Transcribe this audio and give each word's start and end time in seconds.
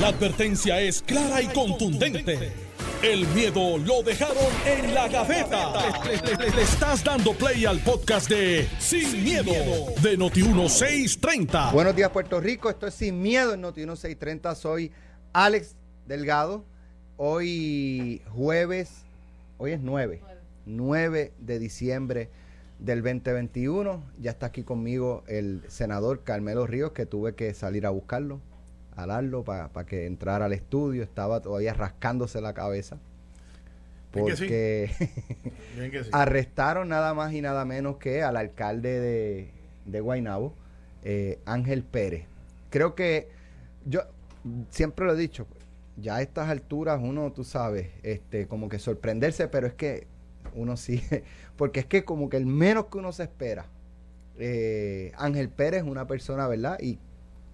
La 0.00 0.08
advertencia 0.08 0.80
es 0.80 1.02
clara 1.02 1.40
y 1.40 1.46
contundente. 1.46 2.52
El 3.00 3.28
miedo 3.28 3.78
lo 3.78 4.02
dejaron 4.02 4.52
en 4.66 4.92
la 4.92 5.06
gaveta. 5.06 5.72
Le, 6.04 6.62
estás 6.62 7.04
dando 7.04 7.32
play 7.32 7.64
al 7.64 7.78
podcast 7.78 8.28
de 8.28 8.66
Sin, 8.80 9.22
miedo, 9.22 9.52
de 10.02 10.18
Noti1630. 10.18 11.72
Buenos 11.72 11.94
días, 11.94 12.10
Puerto 12.10 12.40
Rico. 12.40 12.70
Esto 12.70 12.88
es 12.88 12.94
Sin 12.94 13.22
Miedo 13.22 13.54
en 13.54 13.62
Noti1630. 13.62 14.56
Soy 14.56 14.90
Alex 15.32 15.76
Delgado. 16.08 16.64
Hoy 17.16 18.20
jueves, 18.34 19.04
hoy 19.58 19.72
es 19.72 19.80
9, 19.80 20.22
9 20.66 21.32
de 21.38 21.58
diciembre 21.60 22.30
del 22.80 23.00
2021. 23.00 24.02
Ya 24.20 24.32
está 24.32 24.46
aquí 24.46 24.64
conmigo 24.64 25.22
el 25.28 25.62
senador 25.68 26.24
Carmelo 26.24 26.66
Ríos, 26.66 26.90
que 26.90 27.06
tuve 27.06 27.36
que 27.36 27.54
salir 27.54 27.86
a 27.86 27.90
buscarlo, 27.90 28.40
a 28.96 29.06
darlo 29.06 29.44
para 29.44 29.70
que 29.86 30.06
entrara 30.06 30.46
al 30.46 30.52
estudio. 30.52 31.02
Estaba 31.02 31.40
todavía 31.40 31.74
rascándose 31.74 32.40
la 32.40 32.54
cabeza. 32.54 32.98
Porque 34.10 34.90
arrestaron 36.12 36.88
nada 36.88 37.14
más 37.14 37.32
y 37.32 37.40
nada 37.40 37.64
menos 37.64 37.96
que 37.96 38.22
al 38.22 38.36
alcalde 38.36 39.00
de, 39.00 39.50
de 39.86 40.00
Guaynabo, 40.00 40.54
eh, 41.02 41.40
Ángel 41.44 41.82
Pérez. 41.82 42.26
Creo 42.70 42.94
que 42.94 43.28
yo 43.84 44.02
siempre 44.70 45.06
lo 45.06 45.14
he 45.14 45.16
dicho, 45.16 45.46
ya 45.96 46.16
a 46.16 46.22
estas 46.22 46.48
alturas 46.48 47.00
uno, 47.02 47.32
tú 47.32 47.44
sabes, 47.44 47.88
este, 48.02 48.46
como 48.46 48.68
que 48.68 48.78
sorprenderse, 48.78 49.48
pero 49.48 49.66
es 49.66 49.74
que 49.74 50.06
uno 50.54 50.76
sí, 50.76 51.02
porque 51.56 51.80
es 51.80 51.86
que 51.86 52.04
como 52.04 52.28
que 52.28 52.36
el 52.36 52.46
menos 52.46 52.86
que 52.86 52.98
uno 52.98 53.12
se 53.12 53.24
espera. 53.24 53.66
Eh, 54.38 55.12
Ángel 55.16 55.48
Pérez 55.48 55.84
una 55.84 56.06
persona, 56.06 56.48
¿verdad? 56.48 56.78
Y 56.80 56.98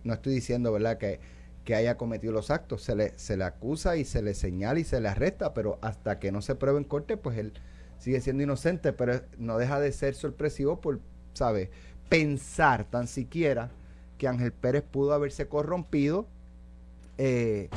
no 0.05 0.15
estoy 0.15 0.35
diciendo, 0.35 0.73
¿verdad? 0.73 0.99
Que, 0.99 1.21
que 1.65 1.75
haya 1.75 1.97
cometido 1.97 2.33
los 2.33 2.51
actos, 2.51 2.83
se 2.83 2.95
le, 2.95 3.19
se 3.19 3.37
le 3.37 3.45
acusa 3.45 3.97
y 3.97 4.05
se 4.05 4.23
le 4.23 4.35
señala 4.35 4.81
y 4.81 4.85
se 4.85 5.01
le 5.01 5.09
arresta, 5.09 5.55
pero 5.55 5.79
hasta 5.83 6.19
que 6.19 6.33
no 6.33 6.43
se 6.43 6.55
pruebe 6.55 6.79
en 6.79 6.85
corte, 6.85 7.17
pues 7.17 7.39
él 7.39 7.53
sigue 7.99 8.21
siendo 8.21 8.43
inocente, 8.43 8.93
pero 8.93 9.21
no 9.39 9.59
deja 9.59 9.79
de 9.79 9.93
ser 9.93 10.15
sorpresivo 10.15 10.81
por, 10.81 11.01
¿sabes? 11.35 11.69
Pensar 12.09 12.85
tan 12.85 13.07
siquiera 13.07 13.71
que 14.19 14.27
Ángel 14.27 14.53
Pérez 14.53 14.83
pudo 14.83 15.13
haberse 15.13 15.49
corrompido 15.49 16.27
eh, 17.19 17.69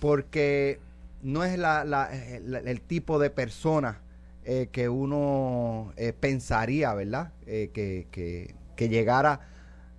porque 0.00 0.78
no 1.22 1.42
es 1.42 1.58
la, 1.58 2.10
el 2.12 2.80
tipo 2.82 3.18
de 3.18 3.30
persona 3.30 4.02
eh, 4.44 4.68
que 4.70 4.90
uno 4.90 5.94
eh, 5.96 6.12
pensaría, 6.12 6.92
¿verdad? 6.92 7.32
Eh, 7.46 7.70
que, 7.72 8.06
que, 8.12 8.88
llegara 8.88 9.40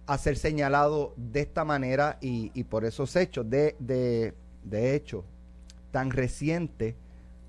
a 0.07 0.17
ser 0.17 0.37
señalado 0.37 1.13
de 1.17 1.41
esta 1.41 1.65
manera 1.65 2.17
y, 2.21 2.51
y 2.53 2.65
por 2.65 2.85
esos 2.85 3.15
hechos. 3.15 3.49
De, 3.49 3.75
de, 3.79 4.33
de, 4.63 4.95
hecho, 4.95 5.25
tan 5.91 6.11
reciente 6.11 6.95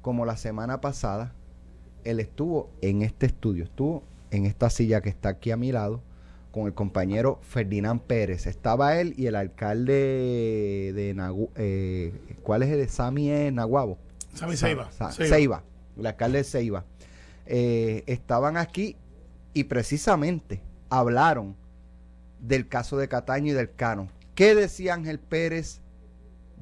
como 0.02 0.24
la 0.24 0.36
semana 0.36 0.80
pasada, 0.80 1.34
él 2.04 2.20
estuvo 2.20 2.70
en 2.80 3.02
este 3.02 3.26
estudio, 3.26 3.64
estuvo 3.64 4.02
en 4.30 4.46
esta 4.46 4.70
silla 4.70 5.00
que 5.00 5.08
está 5.08 5.30
aquí 5.30 5.50
a 5.50 5.56
mi 5.56 5.72
lado 5.72 6.02
con 6.52 6.66
el 6.66 6.74
compañero 6.74 7.38
Ferdinand 7.42 8.00
Pérez. 8.00 8.46
Estaba 8.46 8.98
él 9.00 9.14
y 9.16 9.26
el 9.26 9.34
alcalde 9.34 10.92
de 10.94 11.12
Nagu, 11.14 11.50
¿cuál 12.42 12.62
es 12.62 12.70
el 12.70 12.78
de 12.78 12.88
Sami 12.88 13.28
Naguabo? 13.52 13.98
Sami 14.32 14.56
Seiba. 14.56 14.90
Seiba 15.10 15.62
el 15.98 16.06
alcalde 16.06 16.38
de 16.38 16.44
Ceiba, 16.44 16.84
eh, 17.46 18.04
estaban 18.06 18.56
aquí 18.56 18.96
y 19.54 19.64
precisamente 19.64 20.60
hablaron 20.90 21.56
del 22.40 22.68
caso 22.68 22.96
de 22.96 23.08
Cataño 23.08 23.52
y 23.52 23.54
del 23.54 23.74
Cano. 23.74 24.08
¿Qué 24.34 24.54
decía 24.54 24.94
Ángel 24.94 25.18
Pérez? 25.18 25.80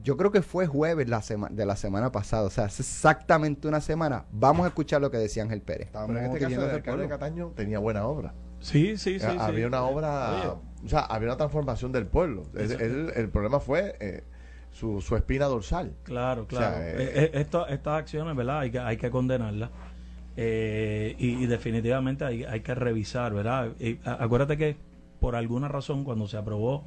Yo 0.02 0.16
creo 0.16 0.30
que 0.30 0.42
fue 0.42 0.66
jueves 0.66 1.08
la 1.08 1.22
de 1.50 1.66
la 1.66 1.76
semana 1.76 2.12
pasada, 2.12 2.44
o 2.44 2.50
sea, 2.50 2.64
hace 2.64 2.82
exactamente 2.82 3.66
una 3.66 3.80
semana. 3.80 4.26
Vamos 4.32 4.64
a 4.64 4.68
escuchar 4.68 5.00
lo 5.00 5.10
que 5.10 5.16
decía 5.16 5.42
Ángel 5.42 5.62
Pérez. 5.62 5.88
Pero 5.92 6.18
en 6.18 6.24
este 6.26 6.40
caso 6.40 6.64
el 6.64 6.70
alcalde 6.70 7.02
de 7.04 7.08
Cataño 7.08 7.52
tenía 7.56 7.78
buena 7.78 8.06
obra. 8.06 8.34
Sí, 8.60 8.96
sí, 8.96 9.18
sí. 9.18 9.26
había 9.38 9.66
una 9.66 9.82
obra, 9.84 10.56
o 10.84 10.88
sea, 10.88 11.00
había 11.00 11.28
una 11.28 11.36
transformación 11.36 11.92
del 11.92 12.06
pueblo. 12.06 12.44
El, 12.54 13.28
problema 13.30 13.60
fue 13.60 13.96
eh, 14.00 14.24
su, 14.74 15.00
su 15.00 15.16
espina 15.16 15.46
dorsal. 15.46 15.94
Claro, 16.02 16.46
claro. 16.46 16.76
Eh, 16.82 17.30
eh, 17.34 17.46
estas 17.68 17.86
acciones, 17.86 18.36
¿verdad? 18.36 18.60
Hay 18.60 18.70
que, 18.70 18.78
hay 18.78 18.96
que 18.96 19.10
condenarlas. 19.10 19.70
Eh, 20.36 21.14
y, 21.18 21.46
definitivamente 21.46 22.24
hay, 22.24 22.44
hay, 22.44 22.60
que 22.60 22.74
revisar, 22.74 23.32
¿verdad? 23.32 23.70
Y, 23.78 24.00
acuérdate 24.04 24.56
que 24.56 24.76
por 25.24 25.36
alguna 25.36 25.68
razón 25.68 26.04
cuando 26.04 26.28
se 26.28 26.36
aprobó 26.36 26.84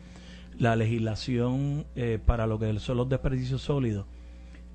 la 0.59 0.75
legislación 0.75 1.87
para 2.27 2.45
lo 2.45 2.59
que 2.59 2.77
son 2.77 2.97
los 2.97 3.09
desperdicios 3.09 3.63
sólidos, 3.63 4.05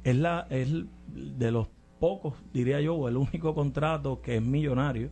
es, 0.02 0.16
la, 0.16 0.48
es 0.50 0.68
de 1.06 1.52
los 1.52 1.68
pocos, 2.00 2.34
diría 2.52 2.80
yo, 2.80 2.96
o 2.96 3.08
el 3.08 3.16
único 3.16 3.54
contrato 3.54 4.20
que 4.20 4.34
es 4.34 4.42
millonario 4.42 5.10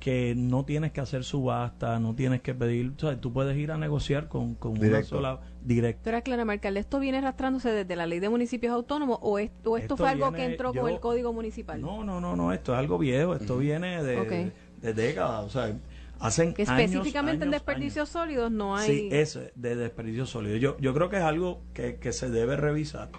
que 0.00 0.34
no 0.36 0.64
tienes 0.64 0.90
que 0.90 1.00
hacer 1.00 1.22
subasta, 1.22 2.00
no 2.00 2.16
tienes 2.16 2.40
que 2.40 2.52
pedir, 2.52 2.94
o 2.96 2.98
sea, 2.98 3.20
tú 3.20 3.32
puedes 3.32 3.56
ir 3.56 3.70
a 3.70 3.78
negociar 3.78 4.26
con, 4.26 4.56
con 4.56 4.76
una 4.76 5.04
sola 5.04 5.40
directa. 5.62 6.00
Pero 6.02 6.22
Clara 6.24 6.54
¿esto 6.54 6.98
viene 6.98 7.18
arrastrándose 7.18 7.70
desde 7.70 7.94
la 7.94 8.08
ley 8.08 8.18
de 8.18 8.28
municipios 8.28 8.72
autónomos 8.72 9.20
o, 9.22 9.38
esto, 9.38 9.76
esto, 9.76 9.96
fue 9.96 10.08
algo 10.08 10.32
que 10.32 10.44
entró 10.44 10.74
con 10.74 10.90
el 10.90 10.98
código 10.98 11.32
municipal? 11.32 11.80
No, 11.80 12.02
no, 12.02 12.20
no, 12.20 12.34
no, 12.34 12.52
esto 12.52 12.72
es 12.72 12.78
algo 12.80 12.98
viejo, 12.98 13.36
esto 13.36 13.56
viene 13.58 14.02
de, 14.02 14.52
de, 14.80 14.94
décadas, 14.94 15.44
o 15.44 15.50
sea, 15.50 15.78
hacen 16.20 16.54
que 16.54 16.62
específicamente 16.62 17.44
en 17.44 17.50
desperdicios 17.50 18.08
sólidos 18.08 18.50
no 18.50 18.76
hay... 18.76 18.86
Sí, 18.86 19.08
eso, 19.12 19.40
de 19.54 19.76
desperdicios 19.76 20.30
sólidos. 20.30 20.60
Yo, 20.60 20.76
yo 20.78 20.94
creo 20.94 21.08
que 21.08 21.16
es 21.16 21.22
algo 21.22 21.62
que, 21.74 21.96
que 21.96 22.12
se 22.12 22.30
debe 22.30 22.56
revisar. 22.56 23.10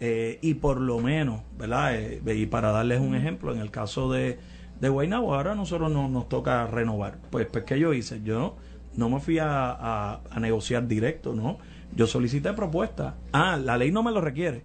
Eh, 0.00 0.38
y 0.40 0.54
por 0.54 0.80
lo 0.80 0.98
menos, 0.98 1.42
¿verdad? 1.58 1.94
Eh, 1.94 2.22
y 2.34 2.46
para 2.46 2.70
darles 2.70 3.00
un 3.00 3.14
ejemplo, 3.14 3.52
en 3.52 3.60
el 3.60 3.70
caso 3.70 4.10
de 4.10 4.38
de 4.80 4.88
Guaynabo, 4.88 5.34
ahora 5.34 5.52
a 5.52 5.54
nosotros 5.54 5.92
no, 5.92 6.08
nos 6.08 6.28
toca 6.28 6.66
renovar. 6.66 7.18
Pues, 7.30 7.46
pues 7.46 7.64
¿qué 7.64 7.78
yo 7.78 7.92
hice? 7.92 8.22
Yo 8.22 8.56
no 8.96 9.10
me 9.10 9.20
fui 9.20 9.38
a, 9.40 10.20
negociar 10.40 10.88
directo, 10.88 11.34
¿no? 11.34 11.58
Yo 11.94 12.06
solicité 12.06 12.52
propuesta. 12.54 13.16
Ah, 13.32 13.56
la 13.56 13.76
ley 13.76 13.92
no 13.92 14.02
me 14.02 14.10
lo 14.10 14.20
requiere, 14.20 14.64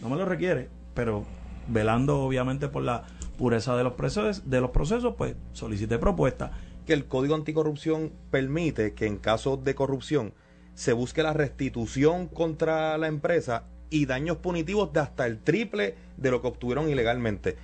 no 0.00 0.08
me 0.08 0.16
lo 0.16 0.24
requiere, 0.24 0.68
pero 0.94 1.24
velando 1.68 2.20
obviamente 2.20 2.68
por 2.68 2.82
la 2.82 3.04
pureza 3.38 3.76
de 3.76 3.84
los 3.84 3.92
procesos, 3.92 4.50
de 4.50 4.60
los 4.60 4.70
procesos 4.70 5.14
pues 5.16 5.36
solicité 5.52 5.98
propuesta. 5.98 6.52
Que 6.86 6.92
el 6.92 7.06
Código 7.06 7.34
Anticorrupción 7.34 8.12
permite 8.30 8.94
que 8.94 9.06
en 9.06 9.18
caso 9.18 9.56
de 9.56 9.74
corrupción 9.74 10.34
se 10.74 10.92
busque 10.92 11.22
la 11.22 11.32
restitución 11.32 12.28
contra 12.28 12.96
la 12.98 13.06
empresa 13.06 13.64
y 13.90 14.06
daños 14.06 14.38
punitivos 14.38 14.92
de 14.92 15.00
hasta 15.00 15.26
el 15.26 15.38
triple 15.38 15.94
de 16.16 16.30
lo 16.30 16.40
que 16.40 16.48
obtuvieron 16.48 16.88
ilegalmente. 16.88 17.56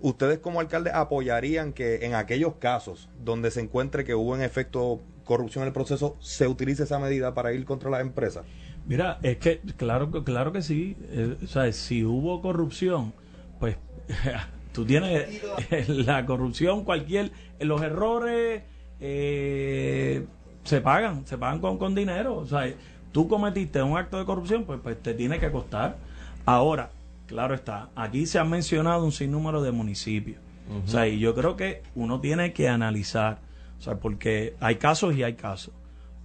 ¿Ustedes 0.00 0.40
como 0.40 0.60
alcalde 0.60 0.90
apoyarían 0.92 1.72
que 1.72 2.04
en 2.04 2.14
aquellos 2.14 2.56
casos 2.56 3.08
donde 3.24 3.50
se 3.50 3.60
encuentre 3.60 4.04
que 4.04 4.14
hubo 4.14 4.34
en 4.36 4.42
efecto 4.42 5.00
corrupción 5.24 5.62
en 5.62 5.68
el 5.68 5.72
proceso, 5.72 6.16
se 6.20 6.46
utilice 6.46 6.84
esa 6.84 6.98
medida 6.98 7.34
para 7.34 7.52
ir 7.52 7.64
contra 7.64 7.90
las 7.90 8.00
empresas? 8.00 8.44
Mira, 8.86 9.18
es 9.22 9.38
que 9.38 9.60
claro, 9.76 10.10
claro 10.24 10.52
que 10.52 10.62
sí. 10.62 10.96
Eh, 11.10 11.36
o 11.42 11.46
sea, 11.46 11.70
si 11.72 12.04
hubo 12.04 12.40
corrupción, 12.40 13.12
pues 13.58 13.76
tú 14.72 14.84
tienes 14.84 15.42
la 15.88 16.24
corrupción, 16.26 16.84
cualquier, 16.84 17.32
los 17.60 17.82
errores 17.82 18.62
eh, 19.00 20.26
se 20.64 20.80
pagan, 20.80 21.26
se 21.26 21.38
pagan 21.38 21.60
con, 21.60 21.78
con 21.78 21.94
dinero. 21.94 22.36
O 22.36 22.46
sea, 22.46 22.72
tú 23.12 23.28
cometiste 23.28 23.82
un 23.82 23.96
acto 23.96 24.18
de 24.18 24.24
corrupción, 24.24 24.64
pues, 24.64 24.80
pues 24.82 25.02
te 25.02 25.14
tiene 25.14 25.38
que 25.38 25.50
costar. 25.50 25.98
Ahora, 26.44 26.90
Claro 27.26 27.54
está. 27.54 27.90
Aquí 27.96 28.26
se 28.26 28.38
han 28.38 28.48
mencionado 28.48 29.04
un 29.04 29.12
sinnúmero 29.12 29.62
de 29.62 29.72
municipios. 29.72 30.38
O 30.84 30.88
sea, 30.88 31.06
y 31.06 31.20
yo 31.20 31.32
creo 31.34 31.56
que 31.56 31.82
uno 31.94 32.20
tiene 32.20 32.52
que 32.52 32.68
analizar, 32.68 33.38
o 33.78 33.82
sea, 33.82 33.98
porque 34.00 34.56
hay 34.58 34.76
casos 34.76 35.14
y 35.14 35.22
hay 35.22 35.34
casos. 35.34 35.72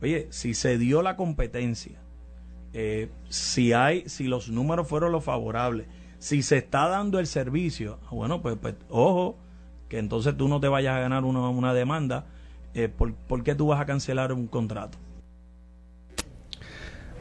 Oye, 0.01 0.27
si 0.31 0.55
se 0.55 0.79
dio 0.79 1.03
la 1.03 1.15
competencia, 1.15 1.99
eh, 2.73 3.11
si 3.29 3.73
hay, 3.73 4.09
si 4.09 4.23
los 4.23 4.49
números 4.49 4.87
fueron 4.87 5.11
los 5.11 5.23
favorables, 5.23 5.85
si 6.17 6.41
se 6.41 6.57
está 6.57 6.87
dando 6.87 7.19
el 7.19 7.27
servicio, 7.27 7.99
ah, 8.05 8.15
bueno, 8.15 8.41
pues, 8.41 8.57
pues 8.59 8.73
ojo, 8.89 9.37
que 9.91 9.99
entonces 9.99 10.37
tú 10.37 10.47
no 10.47 10.61
te 10.61 10.69
vayas 10.69 10.95
a 10.95 11.01
ganar 11.01 11.25
una, 11.25 11.49
una 11.49 11.73
demanda, 11.73 12.23
eh, 12.73 12.87
por, 12.87 13.13
¿por 13.13 13.43
qué 13.43 13.55
tú 13.55 13.67
vas 13.67 13.81
a 13.81 13.85
cancelar 13.85 14.31
un 14.31 14.47
contrato? 14.47 14.97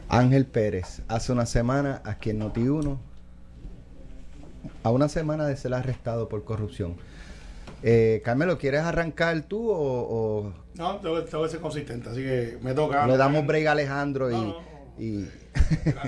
Ángel 0.07 0.45
Pérez, 0.45 1.01
hace 1.09 1.33
una 1.33 1.45
semana 1.45 2.01
aquí 2.05 2.29
en 2.29 2.39
Noti1 2.39 2.97
a 4.83 4.89
una 4.89 5.09
semana 5.09 5.45
de 5.47 5.57
ser 5.57 5.73
arrestado 5.73 6.29
por 6.29 6.45
corrupción. 6.45 6.95
Eh, 7.83 8.21
Carmelo, 8.23 8.57
¿quieres 8.57 8.83
arrancar 8.83 9.41
tú 9.41 9.69
o...? 9.69 10.53
No, 10.75 10.95
tengo, 11.01 11.25
que 11.25 11.49
ser 11.49 11.59
consistente, 11.59 12.07
así 12.07 12.21
que 12.21 12.57
me 12.61 12.73
toca... 12.73 13.05
Le 13.05 13.17
damos 13.17 13.45
break 13.45 13.67
a 13.67 13.73
Alejandro 13.73 14.31
y... 14.97 15.27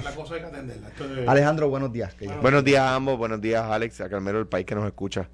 la, 0.02 0.16
cosa 0.16 0.36
hay 0.36 0.40
que 0.40 0.48
atenderla. 0.48 0.88
Alejandro, 1.28 1.68
buenos 1.68 1.92
días. 1.92 2.16
buenos 2.42 2.64
días 2.64 2.84
a 2.84 2.96
ambos, 2.96 3.18
buenos 3.18 3.42
días 3.42 3.66
Alex, 3.70 4.00
a 4.00 4.08
Carmelo, 4.08 4.40
el 4.40 4.48
país 4.48 4.66
que 4.66 4.76
nos 4.76 4.86
escucha. 4.86 5.28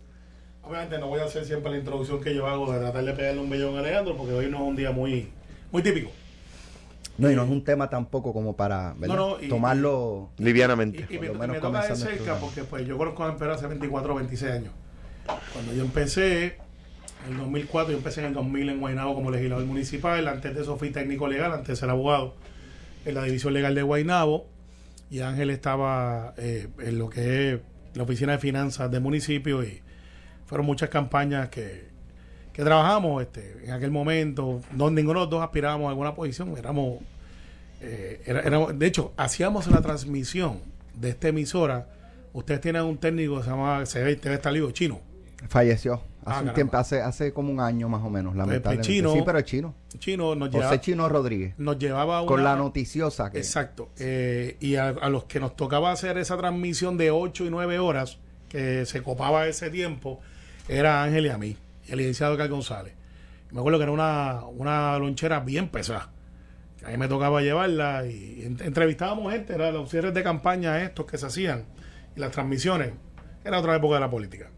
Obviamente 0.69 0.99
no 0.99 1.07
voy 1.07 1.19
a 1.19 1.23
hacer 1.23 1.45
siempre 1.45 1.71
la 1.71 1.79
introducción 1.79 2.21
que 2.21 2.35
yo 2.35 2.45
hago 2.45 2.71
de 2.71 2.77
tratar 2.77 3.03
de 3.03 3.13
pegarle 3.13 3.41
un 3.41 3.49
bellón 3.49 3.75
a 3.75 3.79
Alejandro, 3.79 4.15
porque 4.15 4.33
hoy 4.33 4.51
no 4.51 4.57
es 4.57 4.63
un 4.69 4.75
día 4.75 4.91
muy, 4.91 5.27
muy 5.71 5.81
típico. 5.81 6.11
No, 7.17 7.31
y 7.31 7.35
no 7.35 7.43
es 7.43 7.49
un 7.49 7.63
tema 7.63 7.89
tampoco 7.89 8.33
como 8.33 8.55
para 8.55 8.93
tomarlo 9.49 10.29
livianamente. 10.37 11.07
Y, 11.09 11.17
me, 11.17 11.31
me, 11.31 11.59
toca 11.59 11.87
de 11.87 11.95
cerca 11.95 12.35
porque 12.35 12.63
pues 12.65 12.85
yo 12.85 12.99
conozco 12.99 13.23
a 13.23 13.35
la 13.35 13.53
hace 13.55 13.65
24 13.65 14.13
o 14.13 14.15
26 14.17 14.51
años. 14.51 14.71
Cuando 15.53 15.73
yo 15.73 15.81
empecé, 15.81 16.57
en 17.25 17.31
el 17.31 17.37
2004, 17.39 17.91
yo 17.91 17.97
empecé 17.97 18.19
en 18.19 18.27
el 18.27 18.33
2000 18.35 18.69
en 18.69 18.79
Guaynabo 18.79 19.15
como 19.15 19.31
legislador 19.31 19.65
municipal. 19.65 20.27
Antes 20.27 20.53
de 20.53 20.61
eso 20.61 20.77
fui 20.77 20.91
técnico 20.91 21.27
legal, 21.27 21.51
antes 21.51 21.69
de 21.69 21.75
ser 21.77 21.89
abogado 21.89 22.35
en 23.05 23.15
la 23.15 23.23
división 23.23 23.53
legal 23.53 23.73
de 23.73 23.81
Guaynabo. 23.81 24.45
Y 25.09 25.21
Ángel 25.21 25.49
estaba 25.49 26.35
eh, 26.37 26.67
en 26.77 26.99
lo 26.99 27.09
que 27.09 27.53
es 27.53 27.59
la 27.95 28.03
oficina 28.03 28.33
de 28.33 28.37
finanzas 28.37 28.91
del 28.91 29.01
municipio 29.01 29.63
y 29.63 29.81
fueron 30.49 30.65
muchas 30.65 30.89
campañas 30.89 31.49
que, 31.49 31.85
que 32.51 32.63
trabajamos 32.63 33.21
este, 33.21 33.65
en 33.65 33.71
aquel 33.71 33.91
momento, 33.91 34.61
donde 34.71 35.03
ninguno 35.03 35.19
de 35.19 35.25
los 35.25 35.29
dos 35.29 35.43
aspirábamos 35.43 35.85
a 35.85 35.89
alguna 35.91 36.15
posición, 36.15 36.57
éramos, 36.57 37.01
eh, 37.81 38.19
de 38.73 38.87
hecho, 38.87 39.13
hacíamos 39.15 39.67
la 39.67 39.79
transmisión 39.83 40.59
de 40.95 41.09
esta 41.09 41.27
emisora, 41.27 41.87
ustedes 42.33 42.61
tienen 42.61 42.81
un 42.81 42.97
técnico 42.97 43.37
que 43.37 43.43
se 43.43 43.49
llama, 43.51 43.85
se 43.85 43.99
debe 43.99 44.13
estar 44.13 44.73
chino. 44.73 44.99
Falleció. 45.49 46.01
Hace 46.25 46.39
ah, 46.39 46.49
un 46.49 46.53
tiempo, 46.55 46.77
hace, 46.77 46.99
hace 46.99 47.31
como 47.31 47.51
un 47.51 47.59
año 47.59 47.87
más 47.87 48.03
o 48.03 48.09
menos, 48.09 48.33
pues, 48.33 48.43
pues, 48.43 48.47
lamentablemente. 48.47 48.87
chino, 48.91 49.13
sí, 49.13 49.21
pero 49.23 49.37
es 49.37 49.45
chino. 49.45 49.75
Chino 49.99 50.35
nos 50.35 50.49
José 50.49 50.81
Chino 50.81 51.07
Rodríguez. 51.07 51.53
Nos 51.59 51.77
llevaba 51.77 52.25
Con 52.25 52.43
la 52.43 52.55
noticiosa. 52.55 53.29
Que... 53.29 53.37
Exacto. 53.37 53.89
Eh, 53.99 54.57
y 54.59 54.75
a, 54.75 54.89
a, 54.89 55.09
los 55.09 55.25
que 55.25 55.39
nos 55.39 55.55
tocaba 55.55 55.91
hacer 55.91 56.17
esa 56.17 56.37
transmisión 56.37 56.97
de 56.97 57.11
8 57.11 57.45
y 57.45 57.49
9 57.51 57.79
horas, 57.79 58.17
que 58.49 58.85
se 58.85 59.01
copaba 59.03 59.47
ese 59.47 59.69
tiempo, 59.69 60.19
era 60.69 61.03
Ángel 61.03 61.25
y 61.25 61.29
a 61.29 61.37
mí 61.37 61.57
el 61.87 61.97
licenciado 61.97 62.37
Carl 62.37 62.49
González. 62.49 62.93
Me 63.51 63.59
acuerdo 63.59 63.79
que 63.79 63.83
era 63.83 63.91
una, 63.91 64.45
una 64.45 64.97
lonchera 64.99 65.39
bien 65.39 65.69
pesada. 65.69 66.11
A 66.85 66.91
mí 66.91 66.97
me 66.97 67.07
tocaba 67.07 67.41
llevarla 67.41 68.05
y 68.05 68.43
entrevistábamos 68.59 69.33
gente, 69.33 69.53
eran 69.53 69.73
los 69.73 69.89
cierres 69.89 70.13
de 70.13 70.23
campaña 70.23 70.81
estos 70.81 71.05
que 71.05 71.17
se 71.17 71.25
hacían 71.25 71.65
y 72.15 72.19
las 72.19 72.31
transmisiones. 72.31 72.93
Era 73.43 73.59
otra 73.59 73.75
época 73.75 73.95
de 73.95 74.01
la 74.01 74.09
política. 74.09 74.49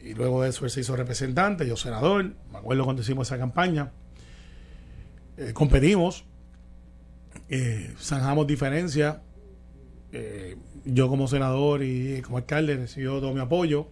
Y 0.00 0.14
luego 0.14 0.42
de 0.42 0.50
eso 0.50 0.64
él 0.64 0.70
se 0.70 0.80
hizo 0.80 0.94
representante, 0.94 1.66
yo 1.66 1.76
senador. 1.76 2.34
Me 2.52 2.58
acuerdo 2.58 2.84
cuando 2.84 3.02
hicimos 3.02 3.28
esa 3.28 3.38
campaña. 3.38 3.90
Eh, 5.36 5.52
competimos, 5.52 6.24
eh, 7.48 7.94
zanjamos 7.98 8.46
diferencias. 8.46 9.18
Eh, 10.12 10.56
yo 10.84 11.08
como 11.08 11.28
senador 11.28 11.82
y 11.82 12.22
como 12.22 12.38
alcalde 12.38 12.76
recibió 12.76 13.20
todo 13.20 13.32
mi 13.32 13.40
apoyo. 13.40 13.88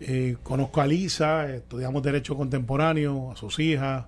Eh, 0.00 0.36
conozco 0.44 0.80
a 0.80 0.86
Lisa, 0.86 1.52
estudiamos 1.52 2.02
Derecho 2.02 2.36
Contemporáneo, 2.36 3.32
a 3.32 3.36
sus 3.36 3.58
hijas, 3.58 4.06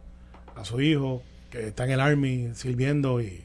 a 0.55 0.65
su 0.65 0.81
hijo, 0.81 1.23
que 1.51 1.69
está 1.69 1.85
en 1.85 1.91
el 1.91 2.01
Army 2.01 2.51
sirviendo 2.55 3.21
y, 3.21 3.45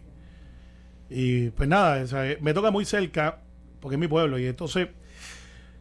y 1.09 1.49
pues 1.49 1.67
nada, 1.67 2.03
eh, 2.03 2.37
me 2.41 2.53
toca 2.53 2.69
muy 2.69 2.85
cerca, 2.85 3.39
porque 3.79 3.95
es 3.95 3.99
mi 3.99 4.07
pueblo, 4.07 4.37
y 4.37 4.45
entonces, 4.45 4.89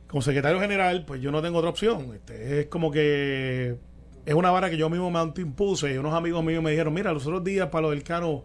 como 0.07 0.23
secretario 0.23 0.59
general, 0.59 1.05
pues 1.07 1.21
yo 1.21 1.31
no 1.31 1.43
tengo 1.43 1.59
otra 1.59 1.71
opción. 1.71 2.15
Este, 2.15 2.61
es 2.61 2.67
como 2.67 2.91
que 2.91 3.77
es 4.25 4.35
una 4.35 4.51
vara 4.51 4.71
que 4.71 4.79
yo 4.79 4.89
mismo 4.89 5.11
me 5.11 5.21
impuse 5.43 5.93
y 5.93 5.99
unos 5.99 6.15
amigos 6.15 6.43
míos 6.43 6.63
me 6.63 6.71
dijeron, 6.71 6.95
mira, 6.95 7.13
los 7.13 7.27
otros 7.27 7.45
días 7.45 7.69
para 7.69 7.83
lo 7.83 7.91
del 7.91 8.03
caro, 8.03 8.43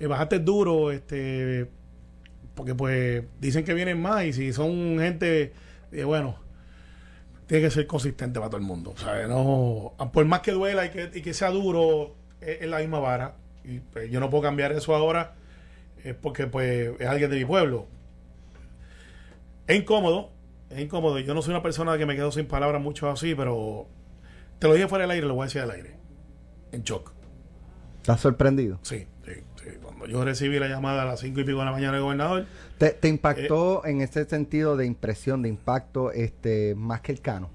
eh, 0.00 0.06
bajaste 0.06 0.38
duro, 0.40 0.92
este, 0.92 1.70
porque 2.54 2.74
pues 2.74 3.24
dicen 3.40 3.64
que 3.64 3.72
vienen 3.72 4.02
más 4.02 4.26
y 4.26 4.32
si 4.34 4.52
son 4.52 4.98
gente, 4.98 5.54
bueno, 6.04 6.36
tiene 7.48 7.64
que 7.64 7.70
ser 7.70 7.86
consistente 7.86 8.38
para 8.38 8.50
todo 8.50 8.60
el 8.60 8.66
mundo. 8.66 8.94
No, 9.26 9.94
por 10.12 10.24
más 10.26 10.40
que 10.40 10.52
duela 10.52 10.84
y 10.84 10.90
que, 10.90 11.10
y 11.14 11.22
que 11.22 11.34
sea 11.34 11.50
duro, 11.50 12.14
es, 12.40 12.68
la 12.68 12.78
misma 12.78 13.00
vara. 13.00 13.34
Y 13.64 13.80
pues, 13.80 14.10
yo 14.10 14.20
no 14.20 14.30
puedo 14.30 14.42
cambiar 14.42 14.70
eso 14.72 14.94
ahora 14.94 15.34
es 16.04 16.14
porque 16.14 16.46
pues 16.46 16.92
es 17.00 17.06
alguien 17.06 17.30
de 17.30 17.38
mi 17.38 17.44
pueblo. 17.44 17.86
Es 19.66 19.80
incómodo, 19.80 20.30
es 20.70 20.78
incómodo. 20.78 21.18
Yo 21.18 21.34
no 21.34 21.42
soy 21.42 21.52
una 21.52 21.62
persona 21.62 21.98
que 21.98 22.06
me 22.06 22.16
quedo 22.16 22.30
sin 22.30 22.46
palabras 22.46 22.80
mucho 22.80 23.10
así, 23.10 23.34
pero 23.34 23.86
te 24.58 24.68
lo 24.68 24.74
dije 24.74 24.86
fuera 24.86 25.02
del 25.02 25.12
aire, 25.12 25.26
lo 25.26 25.34
voy 25.34 25.42
a 25.42 25.46
decir 25.46 25.62
al 25.62 25.70
aire. 25.70 25.96
En 26.72 26.82
shock. 26.82 27.12
¿Estás 27.96 28.20
sorprendido? 28.20 28.78
Sí, 28.82 29.06
yo 30.06 30.24
recibí 30.24 30.58
la 30.58 30.68
llamada 30.68 31.02
a 31.02 31.04
las 31.04 31.20
cinco 31.20 31.40
y 31.40 31.44
pico 31.44 31.58
de 31.58 31.64
la 31.64 31.72
mañana 31.72 31.94
del 31.94 32.02
gobernador, 32.02 32.46
¿Te, 32.78 33.08
impactó 33.08 33.84
eh, 33.84 33.90
en 33.90 34.00
ese 34.02 34.24
sentido 34.24 34.76
de 34.76 34.86
impresión, 34.86 35.42
de 35.42 35.48
impacto, 35.48 36.12
este 36.12 36.74
más 36.76 37.00
que 37.00 37.12
el 37.12 37.20
Cano? 37.20 37.50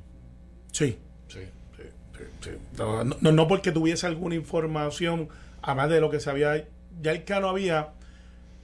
Sí, 0.72 0.98
sí, 1.28 1.40
sí. 2.42 2.52
No, 2.78 3.04
no, 3.04 3.48
porque 3.48 3.72
tuviese 3.72 4.06
alguna 4.06 4.36
información, 4.36 5.30
además 5.62 5.90
de 5.90 6.02
lo 6.02 6.10
que 6.10 6.20
se 6.20 6.30
había... 6.30 6.68
Ya 7.02 7.12
el 7.12 7.24
Cano 7.24 7.48
había 7.48 7.94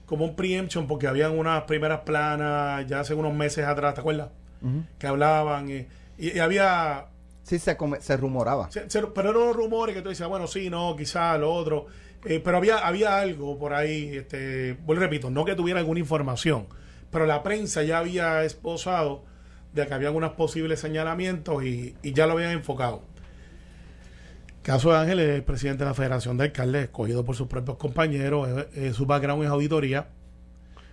como 0.06 0.24
un 0.24 0.36
preemption, 0.36 0.86
porque 0.86 1.06
habían 1.06 1.38
unas 1.38 1.62
primeras 1.64 2.00
planas 2.00 2.86
ya 2.86 3.00
hace 3.00 3.14
unos 3.14 3.32
meses 3.32 3.64
atrás, 3.64 3.94
¿te 3.94 4.00
acuerdas? 4.00 4.28
Que 4.98 5.06
hablaban 5.06 5.70
y, 6.18 6.38
había... 6.38 7.06
Sí, 7.42 7.58
se, 7.58 7.76
se 8.00 8.16
rumoraba. 8.18 8.68
pero 9.14 9.30
eran 9.30 9.54
rumores 9.54 9.94
que 9.96 10.02
tú 10.02 10.10
decías, 10.10 10.28
bueno, 10.28 10.46
sí, 10.46 10.68
no, 10.68 10.94
quizá 10.94 11.38
lo 11.38 11.52
otro. 11.52 11.86
Eh, 12.24 12.40
pero 12.44 12.58
había, 12.58 12.78
había 12.78 13.18
algo 13.18 13.58
por 13.58 13.72
ahí, 13.72 14.16
este, 14.16 14.74
vuelvo 14.84 15.02
repito, 15.02 15.30
no 15.30 15.44
que 15.44 15.54
tuviera 15.54 15.80
alguna 15.80 16.00
información, 16.00 16.66
pero 17.10 17.26
la 17.26 17.42
prensa 17.42 17.82
ya 17.82 17.98
había 17.98 18.44
esposado 18.44 19.24
de 19.72 19.86
que 19.86 19.94
había 19.94 20.08
algunos 20.08 20.32
posibles 20.32 20.80
señalamientos 20.80 21.64
y, 21.64 21.94
ya 22.02 22.26
lo 22.26 22.34
habían 22.34 22.50
enfocado. 22.50 23.02
Caso 24.62 24.92
de 24.92 24.98
Ángel 24.98 25.20
es 25.20 25.30
el 25.30 25.42
presidente 25.42 25.84
de 25.84 25.90
la 25.90 25.94
Federación 25.94 26.36
de 26.36 26.44
Alcaldes, 26.44 26.84
escogido 26.84 27.24
por 27.24 27.34
sus 27.34 27.48
propios 27.48 27.78
compañeros, 27.78 28.66
su 28.92 29.06
background 29.06 29.44
es 29.44 29.50
auditoría. 29.50 30.08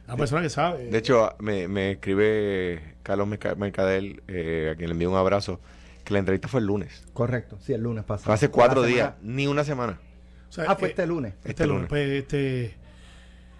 Una 0.07 0.15
persona 0.15 0.41
que 0.41 0.49
sabe. 0.49 0.85
De 0.85 0.97
hecho, 0.97 1.35
me, 1.39 1.91
escribe 1.91 2.95
Carlos 3.03 3.27
Mercadel, 3.27 4.23
eh, 4.29 4.69
a 4.71 4.77
quien 4.77 4.87
le 4.87 4.93
envío 4.93 5.11
un 5.11 5.17
abrazo, 5.17 5.59
que 6.05 6.13
la 6.13 6.19
entrevista 6.19 6.47
fue 6.47 6.61
el 6.61 6.65
lunes. 6.65 7.03
Correcto, 7.11 7.57
sí, 7.59 7.73
el 7.73 7.81
lunes 7.81 8.05
pasado. 8.05 8.31
hace 8.31 8.47
cuatro 8.47 8.83
días, 8.83 9.15
ni 9.21 9.47
una 9.47 9.65
semana 9.65 9.99
ah, 10.67 10.75
fue 10.75 10.89
este 10.89 11.07
lunes. 11.07 11.33
Este, 11.39 11.49
este 11.49 11.67
lunes. 11.67 11.87
Pues, 11.87 12.09
este, 12.09 12.75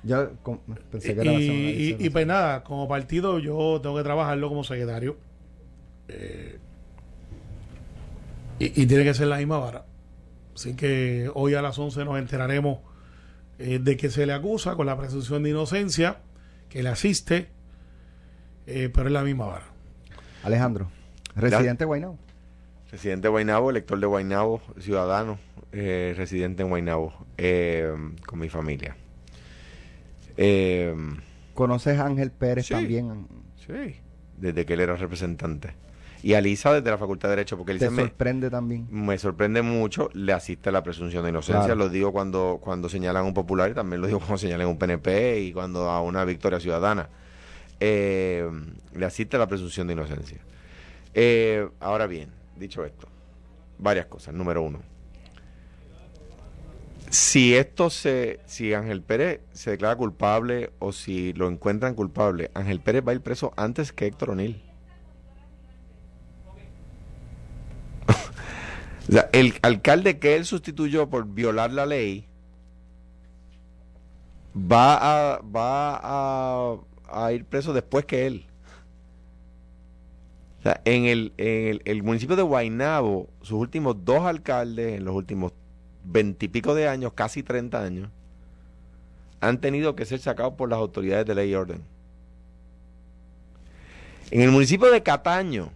yo 0.03 0.31
pensé 0.91 1.15
que 1.15 1.21
era 1.21 1.33
y, 1.33 1.95
y, 1.99 2.09
pues 2.09 2.25
nada, 2.25 2.63
como 2.63 2.87
partido 2.87 3.39
yo 3.39 3.79
tengo 3.81 3.97
que 3.97 4.03
trabajarlo 4.03 4.49
como 4.49 4.63
secretario. 4.63 5.17
Eh, 6.07 6.59
y, 8.59 8.85
tiene 8.85 9.03
que 9.03 9.13
ser 9.13 9.27
la 9.27 9.37
misma 9.37 9.59
vara. 9.59 9.85
Así 10.55 10.75
que 10.75 11.29
hoy 11.33 11.53
a 11.53 11.61
las 11.61 11.77
11 11.77 12.05
nos 12.05 12.17
enteraremos 12.17 12.79
eh, 13.59 13.79
de 13.79 13.97
que 13.97 14.09
se 14.09 14.25
le 14.25 14.33
acusa 14.33 14.75
con 14.75 14.87
la 14.87 14.97
presunción 14.97 15.43
de 15.43 15.51
inocencia, 15.51 16.21
que 16.69 16.81
le 16.81 16.89
asiste, 16.89 17.49
eh, 18.65 18.89
pero 18.93 19.07
es 19.07 19.13
la 19.13 19.23
misma 19.23 19.45
vara. 19.45 19.65
Alejandro, 20.43 20.89
residente 21.35 21.83
de 21.83 21.85
Guaynabo. 21.85 22.17
Residente 22.91 23.23
de 23.23 23.29
Guaynabo, 23.29 23.69
elector 23.69 23.99
de 23.99 24.07
Guaynabo, 24.07 24.61
ciudadano, 24.79 25.37
eh, 25.73 26.13
residente 26.15 26.63
en 26.63 26.69
Guaynabo, 26.69 27.13
eh, 27.37 27.93
con 28.25 28.39
mi 28.39 28.47
familia. 28.47 28.95
Eh, 30.37 30.95
¿Conoces 31.53 31.99
a 31.99 32.05
Ángel 32.05 32.31
Pérez 32.31 32.69
también? 32.69 33.27
Sí, 33.65 33.97
desde 34.37 34.65
que 34.65 34.73
él 34.73 34.79
era 34.79 34.95
representante. 34.95 35.73
Y 36.23 36.33
a 36.33 36.41
Lisa 36.41 36.73
desde 36.73 36.89
la 36.89 36.97
Facultad 36.97 37.29
de 37.29 37.35
Derecho, 37.35 37.57
porque 37.57 37.75
¿Te 37.75 37.89
sorprende 37.89 38.49
también? 38.49 38.87
Me 38.89 39.17
sorprende 39.17 39.61
mucho, 39.61 40.09
le 40.13 40.31
asiste 40.31 40.71
la 40.71 40.81
presunción 40.81 41.23
de 41.23 41.29
inocencia, 41.29 41.75
lo 41.75 41.89
digo 41.89 42.13
cuando, 42.13 42.59
cuando 42.61 42.87
señalan 42.87 43.23
a 43.23 43.27
un 43.27 43.33
popular 43.33 43.69
y 43.69 43.73
también 43.73 44.01
lo 44.01 44.07
digo 44.07 44.19
cuando 44.19 44.37
señalan 44.37 44.65
a 44.65 44.69
un 44.69 44.77
PNP 44.77 45.41
y 45.41 45.51
cuando 45.51 45.89
a 45.89 46.01
una 46.01 46.23
victoria 46.23 46.59
ciudadana. 46.59 47.09
le 47.79 49.05
asiste 49.05 49.37
la 49.37 49.47
presunción 49.47 49.87
de 49.87 49.93
inocencia. 49.93 50.39
ahora 51.81 52.07
bien, 52.07 52.29
dicho 52.59 52.85
esto, 52.85 53.07
varias 53.77 54.05
cosas. 54.07 54.33
Número 54.33 54.61
uno, 54.61 54.81
si 57.09 57.55
esto 57.55 57.89
se, 57.89 58.39
si 58.45 58.73
Ángel 58.73 59.01
Pérez 59.01 59.39
se 59.53 59.71
declara 59.71 59.95
culpable 59.95 60.71
o 60.79 60.91
si 60.91 61.33
lo 61.33 61.47
encuentran 61.47 61.95
culpable, 61.95 62.51
Ángel 62.53 62.81
Pérez 62.81 63.03
va 63.07 63.11
a 63.11 63.15
ir 63.15 63.21
preso 63.21 63.53
antes 63.55 63.93
que 63.93 64.07
Héctor 64.07 64.31
O'Neill. 64.31 64.61
o 69.09 69.11
sea, 69.11 69.29
el 69.31 69.53
alcalde 69.61 70.19
que 70.19 70.35
él 70.35 70.45
sustituyó 70.45 71.09
por 71.09 71.27
violar 71.27 71.71
la 71.71 71.85
ley 71.85 72.27
va 74.53 74.97
a, 75.35 75.39
va 75.41 75.99
a, 76.01 76.77
a 77.09 77.31
ir 77.31 77.45
preso 77.45 77.71
después 77.71 78.05
que 78.05 78.27
él. 78.27 78.46
En 80.85 81.05
el, 81.05 82.03
municipio 82.03 82.35
de 82.35 82.41
Guaynabo, 82.41 83.29
sus 83.41 83.59
últimos 83.59 84.03
dos 84.03 84.23
alcaldes, 84.23 84.97
en 84.97 85.05
los 85.05 85.15
últimos 85.15 85.53
veintipico 86.03 86.73
de 86.75 86.87
años, 86.87 87.13
casi 87.13 87.43
treinta 87.43 87.81
años, 87.83 88.09
han 89.39 89.61
tenido 89.61 89.95
que 89.95 90.05
ser 90.05 90.19
sacados 90.19 90.53
por 90.55 90.69
las 90.69 90.79
autoridades 90.79 91.25
de 91.25 91.35
ley 91.35 91.51
y 91.51 91.55
orden. 91.55 91.83
En 94.31 94.41
el 94.41 94.51
municipio 94.51 94.91
de 94.91 95.03
Cataño, 95.03 95.71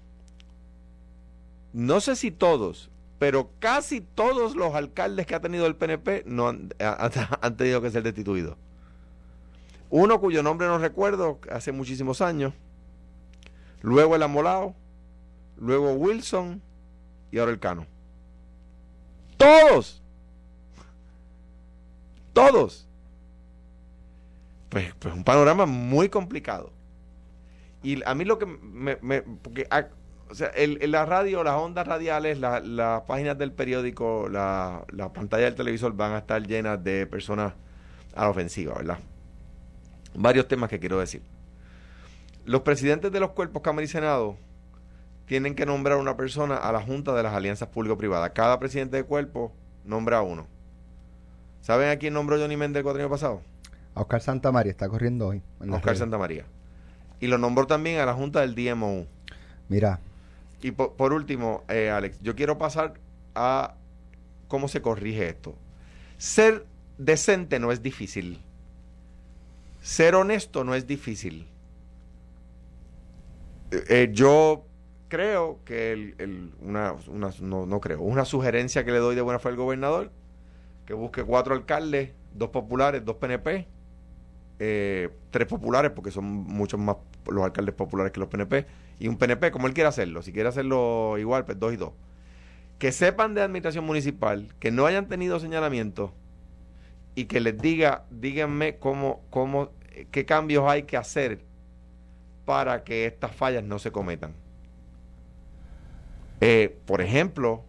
no 1.74 2.02
sé 2.02 2.16
si 2.16 2.32
todos, 2.32 2.90
pero 3.20 3.52
casi 3.60 4.02
todos 4.02 4.56
los 4.56 4.74
alcaldes 4.74 5.26
que 5.26 5.36
ha 5.36 5.40
tenido 5.40 5.68
el 5.68 5.76
PNP 5.76 6.24
no 6.26 6.50
han, 6.50 6.70
han 7.42 7.56
tenido 7.56 7.82
que 7.82 7.92
ser 7.92 8.04
destituidos. 8.04 8.58
Uno 9.90 10.20
cuyo 10.20 10.42
nombre 10.42 10.68
no 10.68 10.78
recuerdo, 10.80 11.40
hace 11.52 11.72
muchísimos 11.72 12.22
años. 12.22 12.54
Luego 13.82 14.16
el 14.16 14.24
Amolao, 14.24 14.76
luego 15.62 15.94
Wilson 15.94 16.62
y 17.32 17.38
ahora 17.38 17.52
el 17.52 17.60
Cano. 17.60 17.86
Todos. 19.38 20.02
Todos. 22.34 22.88
Pues, 24.70 24.94
pues 25.00 25.14
un 25.14 25.24
panorama 25.24 25.66
muy 25.66 26.10
complicado. 26.10 26.74
Y 27.84 28.04
a 28.06 28.16
mí 28.16 28.26
lo 28.26 28.38
que 28.38 28.46
me... 28.46 28.96
porque, 28.98 29.68
o 30.30 30.36
sea, 30.36 30.48
el, 30.50 30.80
la 30.92 31.06
radio, 31.06 31.44
las 31.44 31.56
ondas 31.56 31.88
radiales, 31.88 32.40
las 32.40 33.02
páginas 33.02 33.38
del 33.38 33.52
periódico, 33.52 34.30
la, 34.30 34.86
la 34.90 35.14
pantalla 35.14 35.46
del 35.46 35.56
televisor 35.56 35.94
van 35.96 36.14
a 36.14 36.20
estar 36.20 36.46
llenas 36.46 36.84
de 36.84 37.06
personas 37.06 37.54
a 38.16 38.24
la 38.24 38.30
ofensiva, 38.30 38.76
¿verdad? 38.76 39.00
Varios 40.14 40.48
temas 40.48 40.70
que 40.70 40.80
quiero 40.80 41.00
decir. 41.00 41.22
Los 42.46 42.62
presidentes 42.62 43.12
de 43.12 43.20
los 43.20 43.32
cuerpos 43.32 43.62
Cámara 43.62 43.86
y 43.86 43.88
Senado 43.88 44.38
tienen 45.32 45.56
que 45.56 45.66
nombrar 45.66 45.98
una 45.98 46.18
persona 46.18 46.58
a 46.58 46.74
la 46.74 46.82
Junta 46.82 47.16
de 47.16 47.24
las 47.24 47.34
Alianzas 47.34 47.70
Público-Privadas. 47.70 48.32
Cada 48.32 48.60
presidente 48.60 48.98
de 48.98 49.06
cuerpo 49.06 49.54
nombra 49.86 50.18
a 50.18 50.22
uno. 50.24 50.46
¿Saben 51.62 51.88
a 51.88 51.96
quién 51.96 52.14
nombró 52.14 52.38
Johnny 52.38 52.58
Méndez 52.58 52.80
el 52.80 52.84
cuatro 52.84 53.00
años 53.00 53.10
pasado? 53.10 53.42
A 53.96 54.02
Oscar 54.02 54.20
Santamaría, 54.20 54.72
está 54.72 54.90
corriendo 54.90 55.30
hoy. 55.30 55.42
Oscar 55.70 55.96
Santamaría. 55.96 56.44
Y 57.22 57.28
lo 57.28 57.38
nombró 57.38 57.66
también 57.66 58.02
a 58.02 58.06
la 58.06 58.14
Junta 58.14 58.42
del 58.42 58.56
DMO. 58.56 59.06
Mira. 59.70 60.02
Y 60.62 60.72
por, 60.72 61.14
último, 61.14 61.64
eh, 61.70 61.90
Alex, 61.90 62.20
yo 62.22 62.36
quiero 62.36 62.58
pasar 62.58 62.96
a 63.34 63.76
cómo 64.50 64.68
se 64.68 64.82
corrige 64.82 65.30
esto. 65.30 65.56
Ser 66.18 66.66
decente 66.98 67.58
no 67.58 67.72
es 67.72 67.82
difícil. 67.82 68.42
Ser 69.82 70.16
honesto 70.16 70.66
no 70.66 70.76
es 70.76 70.88
difícil. 70.88 71.48
Eh, 73.72 73.84
eh, 73.88 74.10
yo 74.12 74.66
creo 75.12 75.60
que 75.66 75.92
el, 75.92 76.54
una, 76.62 76.96
no, 77.12 77.66
no, 77.66 77.82
creo, 77.82 78.00
una 78.00 78.24
sugerencia 78.24 78.86
que 78.86 78.94
le 78.94 79.00
doy 79.00 79.14
de 79.14 79.22
buena 79.22 79.40
fe 79.40 79.50
al 79.50 79.58
gobernador, 79.58 80.10
que 80.86 80.94
busque 80.94 81.22
cuatro 81.22 81.54
alcaldes, 81.54 82.12
dos 82.34 82.50
populares, 82.50 83.04
dos 83.04 83.18
PNP, 83.18 83.68
eh, 84.60 85.10
tres 85.30 85.50
populares, 85.50 85.92
porque 85.92 86.12
son 86.12 86.24
muchos 86.24 86.80
más 86.80 86.96
los 87.30 87.44
alcaldes 87.44 87.76
populares 87.76 88.14
que 88.14 88.22
los 88.22 88.30
PNP, 88.30 88.66
y 89.00 89.10
un 89.10 89.18
PNP, 89.18 89.52
como 89.52 89.68
él 89.68 89.74
quiera 89.74 89.90
hacerlo. 89.90 90.22
Si 90.22 90.32
quiere 90.32 90.48
hacerlo 90.48 91.18
igual, 91.18 91.44
pues 91.44 91.60
dos 91.60 91.74
y 91.74 91.76
dos. 91.76 91.92
Que 92.80 92.94
sepan 92.94 93.34
de 93.34 93.42
administración 93.42 93.84
municipal, 93.84 94.48
que 94.62 94.72
no 94.72 94.86
hayan 94.86 95.10
tenido 95.10 95.42
señalamiento 95.42 96.14
y 97.16 97.26
que 97.26 97.42
les 97.42 97.58
diga, 97.58 98.06
díganme 98.12 98.78
cómo, 98.78 99.22
cómo, 99.30 99.72
qué 100.10 100.26
cambios 100.26 100.64
hay 100.70 100.84
que 100.84 100.96
hacer 100.96 101.42
para 102.46 102.86
que 102.86 103.06
estas 103.06 103.36
fallas 103.36 103.66
no 103.66 103.78
se 103.78 103.92
cometan. 103.92 104.41
Eh, 106.42 106.78
por 106.86 107.02
ejemplo, 107.02 107.64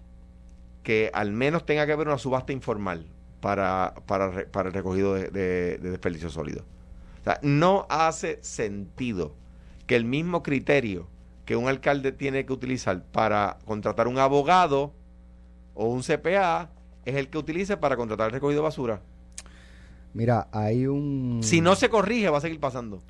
que 0.83 1.11
al 1.14 1.33
menos 1.33 1.64
tenga 1.64 1.87
que 1.87 1.93
haber 1.93 2.09
una 2.09 2.19
subasta 2.19 2.52
informal 2.52 3.07
para, 3.41 3.95
para, 4.07 4.47
para 4.50 4.69
el 4.69 4.75
recogido 4.75 5.14
de, 5.14 5.29
de, 5.29 5.79
de 5.79 5.91
desperdicio 5.91 6.31
sólido. 6.31 6.64
O 7.21 7.25
sea, 7.25 7.38
no 7.43 7.87
hace 7.88 8.38
sentido 8.43 9.35
que 9.87 9.95
el 9.95 10.05
mismo 10.05 10.43
criterio 10.43 11.09
que 11.45 11.57
un 11.57 11.69
alcalde 11.69 12.12
tiene 12.12 12.47
que 12.47 12.52
utilizar 12.52 13.05
para 13.05 13.59
contratar 13.64 14.09
un 14.09 14.19
abogado 14.19 14.93
o 15.75 15.87
un 15.87 16.02
CPA 16.02 16.71
es 17.05 17.17
el 17.17 17.29
que 17.29 17.38
utilice 17.38 17.76
para 17.76 17.97
contratar 17.97 18.26
el 18.26 18.33
recogido 18.33 18.61
de 18.61 18.64
basura. 18.64 19.02
Mira, 20.14 20.49
hay 20.52 20.87
un... 20.87 21.41
Si 21.43 21.61
no 21.61 21.75
se 21.75 21.88
corrige, 21.88 22.29
va 22.29 22.38
a 22.38 22.43
seguir 22.43 22.61
pasando. 22.61 23.02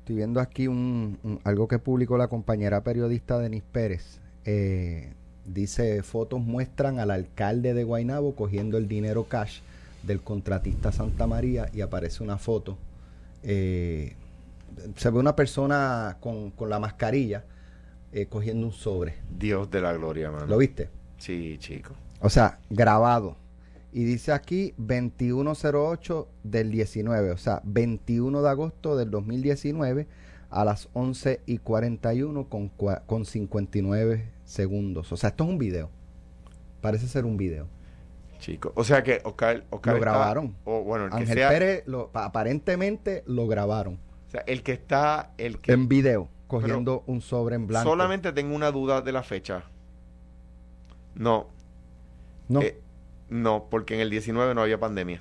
Estoy 0.00 0.16
viendo 0.16 0.40
aquí 0.40 0.68
un, 0.68 1.40
algo 1.44 1.68
que 1.68 1.78
publicó 1.78 2.16
la 2.18 2.28
compañera 2.28 2.82
periodista 2.82 3.38
Denis 3.38 3.62
Pérez. 3.62 4.20
Eh, 4.50 5.12
dice, 5.44 6.02
fotos 6.02 6.40
muestran 6.40 7.00
al 7.00 7.10
alcalde 7.10 7.74
de 7.74 7.84
Guaynabo 7.84 8.34
cogiendo 8.34 8.78
el 8.78 8.88
dinero 8.88 9.24
cash 9.24 9.60
del 10.04 10.22
contratista 10.22 10.90
Santa 10.90 11.26
María 11.26 11.68
y 11.74 11.82
aparece 11.82 12.22
una 12.22 12.38
foto. 12.38 12.78
Eh, 13.42 14.14
se 14.96 15.10
ve 15.10 15.18
una 15.18 15.36
persona 15.36 16.16
con, 16.20 16.54
la 16.66 16.78
mascarilla 16.78 17.44
eh, 18.10 18.24
cogiendo 18.24 18.66
un 18.66 18.72
sobre. 18.72 19.16
Dios 19.38 19.70
de 19.70 19.82
la 19.82 19.92
gloria, 19.92 20.30
mano. 20.30 20.46
¿Lo 20.46 20.56
viste? 20.56 20.88
Sí, 21.18 21.58
chico. 21.58 21.92
O 22.20 22.30
sea, 22.30 22.58
grabado 22.70 23.36
y 23.92 24.04
dice 24.04 24.32
aquí 24.32 24.72
2108 24.78 26.26
del 26.42 26.70
19, 26.70 27.32
o 27.32 27.36
sea, 27.36 27.60
21 27.64 28.40
de 28.40 28.48
agosto 28.48 28.96
del 28.96 29.10
2019 29.10 30.06
a 30.50 30.64
las 30.64 30.88
11 30.92 31.40
y 31.46 31.58
41 31.58 32.48
con, 32.48 32.68
con 32.68 33.24
59 33.24 34.30
segundos. 34.44 35.12
O 35.12 35.16
sea, 35.16 35.30
esto 35.30 35.44
es 35.44 35.50
un 35.50 35.58
video. 35.58 35.90
Parece 36.80 37.06
ser 37.06 37.24
un 37.24 37.36
video. 37.36 37.66
Chico, 38.38 38.72
o 38.76 38.84
sea 38.84 39.02
que 39.02 39.20
Oscar, 39.24 39.64
lo 39.70 39.80
grabaron. 39.80 40.54
o 40.64 40.84
bueno, 40.84 41.06
el 41.06 41.12
Ángel 41.12 41.36
Pérez 41.36 41.84
aparentemente 42.12 43.24
lo 43.26 43.48
grabaron. 43.48 43.98
O 44.28 44.30
sea, 44.30 44.42
el 44.46 44.62
que 44.62 44.72
está 44.72 45.32
el 45.38 45.58
que, 45.58 45.72
en 45.72 45.88
video 45.88 46.28
cogiendo 46.46 47.02
un 47.06 47.20
sobre 47.20 47.56
en 47.56 47.66
blanco. 47.66 47.88
Solamente 47.88 48.32
tengo 48.32 48.54
una 48.54 48.70
duda 48.70 49.02
de 49.02 49.12
la 49.12 49.22
fecha. 49.22 49.64
No. 51.14 51.48
No. 52.48 52.62
Eh, 52.62 52.80
no, 53.28 53.66
porque 53.70 53.94
en 53.94 54.00
el 54.00 54.10
19 54.10 54.54
no 54.54 54.62
había 54.62 54.78
pandemia. 54.78 55.20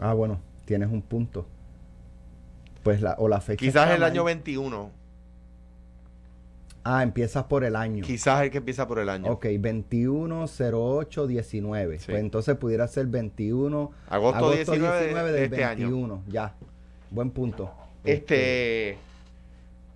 Ah, 0.00 0.14
bueno, 0.14 0.40
tienes 0.64 0.90
un 0.90 1.02
punto. 1.02 1.46
Pues 2.82 3.02
la, 3.02 3.14
o 3.18 3.28
la 3.28 3.40
fecha. 3.40 3.58
Quizás 3.58 3.90
el 3.90 4.02
año 4.02 4.24
21. 4.24 5.00
Ah, 6.82 7.02
empiezas 7.02 7.44
por 7.44 7.64
el 7.64 7.76
año. 7.76 8.02
Quizás 8.02 8.42
el 8.42 8.50
que 8.50 8.58
empieza 8.58 8.88
por 8.88 8.98
el 8.98 9.08
año. 9.10 9.30
Ok, 9.30 9.46
21, 9.58 10.46
08, 10.46 11.26
19. 11.26 12.00
Pues 12.06 12.18
entonces 12.18 12.56
pudiera 12.56 12.88
ser 12.88 13.06
21. 13.06 13.90
Agosto, 14.08 14.52
19, 14.52 15.32
de, 15.32 15.44
este 15.44 15.56
21. 15.58 16.14
Año. 16.14 16.24
Ya. 16.28 16.54
Buen 17.10 17.30
punto. 17.30 17.70
Este, 18.04 18.90
este. 18.90 18.98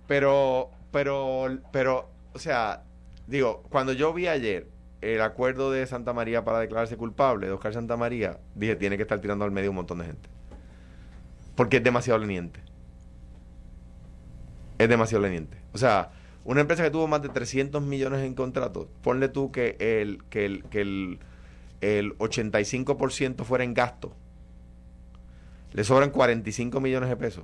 Pero, 0.07 0.69
pero, 0.91 1.57
pero, 1.71 2.07
o 2.33 2.39
sea, 2.39 2.83
digo, 3.25 3.63
cuando 3.69 3.93
yo 3.93 4.13
vi 4.13 4.27
ayer 4.27 4.67
el 5.01 5.21
acuerdo 5.21 5.71
de 5.71 5.87
Santa 5.87 6.13
María 6.13 6.45
para 6.45 6.59
declararse 6.59 6.97
culpable 6.97 7.47
de 7.47 7.53
Oscar 7.53 7.73
Santa 7.73 7.97
María, 7.97 8.39
dije, 8.53 8.75
tiene 8.75 8.95
que 8.97 9.03
estar 9.03 9.19
tirando 9.19 9.43
al 9.43 9.51
medio 9.51 9.71
un 9.71 9.77
montón 9.77 9.99
de 9.99 10.05
gente. 10.05 10.29
Porque 11.55 11.77
es 11.77 11.83
demasiado 11.83 12.19
leniente. 12.19 12.59
Es 14.77 14.89
demasiado 14.89 15.23
leniente. 15.23 15.57
O 15.73 15.77
sea, 15.77 16.11
una 16.43 16.61
empresa 16.61 16.83
que 16.83 16.91
tuvo 16.91 17.07
más 17.07 17.21
de 17.21 17.29
300 17.29 17.81
millones 17.81 18.21
en 18.21 18.33
contratos, 18.33 18.87
ponle 19.01 19.29
tú 19.29 19.51
que 19.51 19.77
el, 19.79 20.23
que 20.29 20.45
el, 20.45 20.63
que 20.65 20.81
el, 20.81 21.19
el 21.81 22.17
85% 22.17 23.43
fuera 23.43 23.63
en 23.63 23.73
gasto. 23.73 24.15
Le 25.73 25.83
sobran 25.83 26.09
45 26.09 26.79
millones 26.79 27.09
de 27.09 27.17
pesos. 27.17 27.43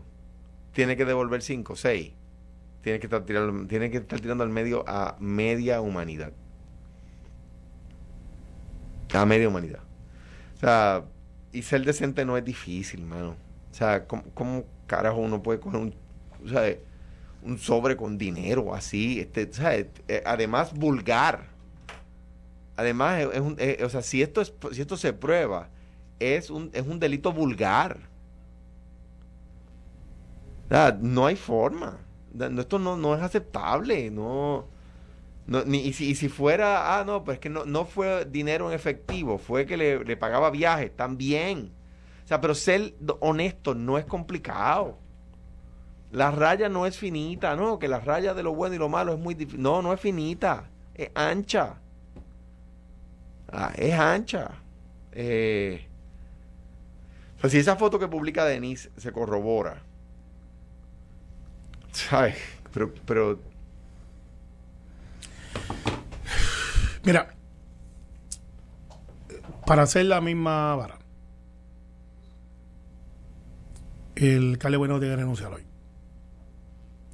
Tiene 0.74 0.96
que 0.96 1.06
devolver 1.06 1.42
5, 1.42 1.76
6. 1.76 2.14
Tiene 2.82 3.00
que 3.00 3.08
estar 3.08 3.26
tirando, 3.26 3.68
tiene 3.68 3.92
que 3.92 3.98
estar 3.98 4.20
tirando 4.20 4.44
al 4.44 4.50
medio 4.50 4.84
a 4.88 5.16
media 5.20 5.82
humanidad 5.82 6.34
a 9.20 9.26
media 9.26 9.48
humanidad. 9.48 9.82
O 10.56 10.60
sea, 10.60 11.04
y 11.52 11.62
ser 11.64 11.84
decente 11.84 12.26
no 12.26 12.38
es 12.38 12.46
difícil, 12.46 13.06
mano. 13.06 13.36
O 13.72 13.74
sea, 13.74 14.06
¿cómo, 14.06 14.66
carajo 14.88 15.20
uno 15.20 15.42
puede 15.42 15.60
coger 15.60 15.80
un, 15.80 15.96
o 16.44 16.48
sea, 16.48 16.76
un 17.44 17.58
sobre 17.58 17.96
con 17.96 18.18
dinero 18.18 18.74
así? 18.74 19.20
Este, 19.20 19.52
sea, 19.52 19.76
eh, 19.76 20.24
además 20.26 20.74
vulgar. 20.74 21.50
Además, 22.76 23.22
es 23.34 23.40
un, 23.40 23.56
eh, 23.60 23.82
o 23.84 23.90
sea, 23.90 24.02
si 24.02 24.22
esto, 24.22 24.42
es, 24.42 24.54
si 24.72 24.82
esto 24.82 24.98
se 24.98 25.14
prueba, 25.14 25.70
es 26.20 26.50
un, 26.50 26.70
es 26.74 26.86
un 26.86 27.00
delito 27.00 27.32
vulgar. 27.32 28.00
O 30.66 30.70
sea, 30.70 30.98
no 31.02 31.26
hay 31.26 31.36
forma. 31.36 32.00
Esto 32.58 32.80
no, 32.80 32.96
no 32.96 33.16
es 33.16 33.22
aceptable. 33.22 34.10
No. 34.10 34.66
No, 35.48 35.66
ni, 35.66 35.80
y, 35.80 35.94
si, 35.94 36.16
si 36.16 36.30
fuera, 36.30 37.00
ah, 37.00 37.04
no, 37.04 37.24
pues 37.24 37.40
que 37.40 37.50
no, 37.50 37.66
no 37.66 37.86
fue 37.86 38.26
dinero 38.26 38.70
en 38.70 38.76
efectivo, 38.76 39.38
fue 39.38 39.66
que 39.66 39.76
le, 39.76 40.04
le 40.06 40.16
pagaba 40.16 40.50
viajes, 40.50 40.96
también. 40.96 41.72
O 42.24 42.28
sea, 42.28 42.40
pero 42.40 42.56
ser 42.56 42.94
honesto 43.20 43.76
no 43.76 43.98
es 43.98 44.06
complicado. 44.06 44.98
La 46.12 46.32
raya 46.32 46.68
no 46.70 46.86
es 46.86 46.98
finita, 46.98 47.56
no, 47.56 47.80
que 47.80 47.88
la 47.88 48.00
raya 48.00 48.34
de 48.34 48.44
lo 48.44 48.54
bueno 48.54 48.76
y 48.76 48.78
lo 48.78 48.90
malo 48.90 49.14
es 49.14 49.20
muy 49.20 49.34
difícil. 49.34 49.62
No, 49.62 49.82
no 49.82 49.94
es 49.94 50.00
finita, 50.00 50.70
es 50.94 51.10
ancha. 51.16 51.76
Ah, 53.52 53.72
es 53.76 53.94
ancha. 53.94 54.52
Eh, 55.14 55.88
pues 57.40 57.54
si 57.54 57.60
esa 57.60 57.76
foto 57.76 57.98
que 57.98 58.08
publica 58.08 58.46
Denise 58.46 58.92
se 58.98 59.12
corrobora, 59.12 59.82
¿sabes? 61.92 62.36
Pero, 62.72 62.94
pero 63.06 63.40
Mira, 67.04 67.34
para 69.66 69.84
hacer 69.84 70.06
la 70.06 70.22
misma 70.22 70.76
vara, 70.76 71.00
el 74.16 74.58
Cale 74.60 74.78
Bueno 74.78 75.00
tiene 75.00 75.16
que 75.16 75.22
renunciar 75.22 75.54
hoy. 75.54 75.71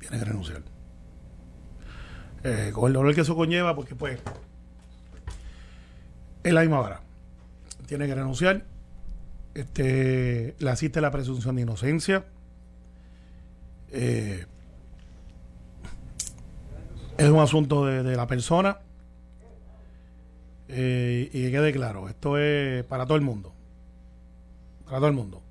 Tiene 0.07 0.23
que 0.23 0.29
renunciar. 0.29 0.61
Eh, 2.43 2.71
con 2.73 2.87
el 2.87 2.93
dolor 2.93 3.13
que 3.13 3.21
eso 3.21 3.35
conlleva, 3.35 3.75
porque 3.75 3.95
pues 3.95 4.19
es 6.43 6.53
la 6.53 6.61
misma 6.61 6.79
vara. 6.79 7.01
Tiene 7.87 8.07
que 8.07 8.15
renunciar. 8.15 8.63
Este, 9.53 10.55
le 10.59 10.69
asiste 10.69 11.01
la 11.01 11.11
presunción 11.11 11.57
de 11.57 11.63
inocencia. 11.63 12.25
Eh, 13.91 14.45
es 17.17 17.29
un 17.29 17.39
asunto 17.39 17.85
de, 17.85 18.15
la 18.15 18.27
persona. 18.27 18.79
Eh, 20.69 21.29
y 21.33 21.43
que 21.43 21.51
quede 21.51 21.73
claro, 21.73 22.07
esto 22.07 22.37
es 22.37 22.85
para 22.85 23.05
todo 23.05 23.17
el 23.17 23.23
mundo. 23.23 23.53
Para 24.85 24.99
todo 24.99 25.07
el 25.07 25.15
mundo. 25.15 25.41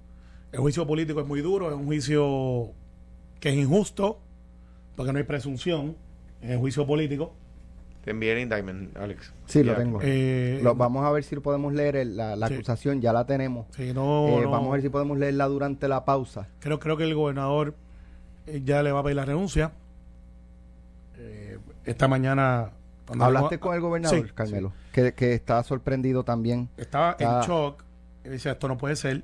El 0.52 0.60
juicio 0.60 0.86
político 0.86 1.20
es 1.20 1.26
muy 1.26 1.42
duro, 1.42 1.68
es 1.68 1.76
un 1.76 1.84
juicio 1.84 2.70
que 3.40 3.50
es 3.50 3.56
injusto, 3.56 4.20
porque 4.96 5.12
no 5.12 5.18
hay 5.18 5.24
presunción 5.24 5.96
en 6.42 6.52
el 6.52 6.58
juicio 6.58 6.86
político. 6.86 7.32
Te 8.02 8.12
envié 8.12 8.32
el 8.32 8.38
indictment, 8.38 8.96
Alex. 8.96 9.32
Sí, 9.46 9.64
lo 9.64 9.74
tengo. 9.74 9.98
Eh, 10.00 10.62
vamos 10.76 11.04
a 11.04 11.10
ver 11.10 11.24
si 11.24 11.34
podemos 11.36 11.72
leer 11.72 12.06
la, 12.06 12.34
acusación, 12.34 13.00
ya 13.00 13.12
la 13.12 13.26
tenemos. 13.26 13.66
Sí, 13.76 13.92
no, 13.92 14.28
eh, 14.28 14.46
Vamos 14.46 14.68
a 14.68 14.72
ver 14.74 14.82
si 14.82 14.88
podemos 14.88 15.18
leerla 15.18 15.46
durante 15.46 15.88
la 15.88 16.04
pausa. 16.04 16.46
Creo, 16.60 16.78
creo 16.78 16.96
que 16.96 17.02
el 17.02 17.16
gobernador 17.16 17.74
eh, 18.46 18.62
ya 18.64 18.82
le 18.84 18.92
va 18.92 19.00
a 19.00 19.02
pedir 19.02 19.16
la 19.16 19.24
renuncia. 19.24 19.72
esta 21.84 22.08
mañana... 22.08 22.70
¿Hablaste 23.18 23.58
con 23.58 23.74
el 23.74 23.80
gobernador, 23.80 24.32
Carmelo? 24.34 24.72
Que, 24.92 25.12
que, 25.12 25.34
está 25.34 25.62
sorprendido 25.62 26.24
también. 26.24 26.68
Estaba 26.76 27.16
en 27.18 27.40
shock. 27.40 27.84
Y 28.24 28.28
decía, 28.28 28.52
esto 28.52 28.68
no 28.68 28.76
puede 28.76 28.96
ser. 28.96 29.22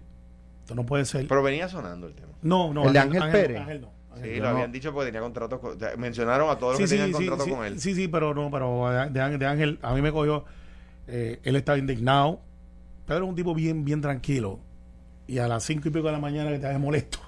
Esto 0.61 0.75
no 0.75 0.87
puede 0.87 1.05
ser. 1.05 1.27
Pero 1.27 1.43
venía 1.43 1.69
sonando 1.69 2.07
el 2.07 2.15
tema. 2.15 2.33
No, 2.43 2.73
no. 2.73 2.85
El 2.87 2.93
de 2.93 2.99
Ángel, 2.99 3.31
Pérez. 3.31 3.61
Ángel 3.61 3.81
no. 3.81 4.02
Sí, 4.21 4.37
lo 4.37 4.49
habían 4.49 4.73
dicho 4.73 4.93
porque 4.93 5.07
tenía 5.07 5.21
contrato 5.21 5.61
mencionaron 5.97 6.51
a 6.51 6.59
todos 6.59 6.79
los 6.79 6.91
que 6.91 6.97
tenían 6.97 7.13
contrato 7.13 7.49
con 7.49 7.65
él. 7.65 7.81
Sí, 7.81 7.95
sí, 7.95 8.09
pero 8.09 8.35
no, 8.35 8.51
pero 8.51 9.09
de, 9.11 9.47
Ángel, 9.47 9.79
a 9.83 9.95
mí 9.95 10.03
me 10.03 10.13
cogió, 10.13 10.45
eh, 11.07 11.41
él 11.43 11.57
estaba 11.57 11.79
indignado, 11.79 12.41
Pedro 13.07 13.25
es 13.25 13.31
un 13.31 13.37
tipo 13.37 13.55
bien, 13.55 13.85
bien 13.85 14.01
tranquilo. 14.01 14.61
Y 15.27 15.39
a 15.39 15.49
las 15.49 15.65
cinco 15.65 15.89
y 15.89 15.91
pico 15.91 16.07
de 16.07 16.13
la 16.13 16.19
mañana 16.19 16.51
que 16.51 16.57
estaba 16.57 16.77
molesto, 16.79 17.19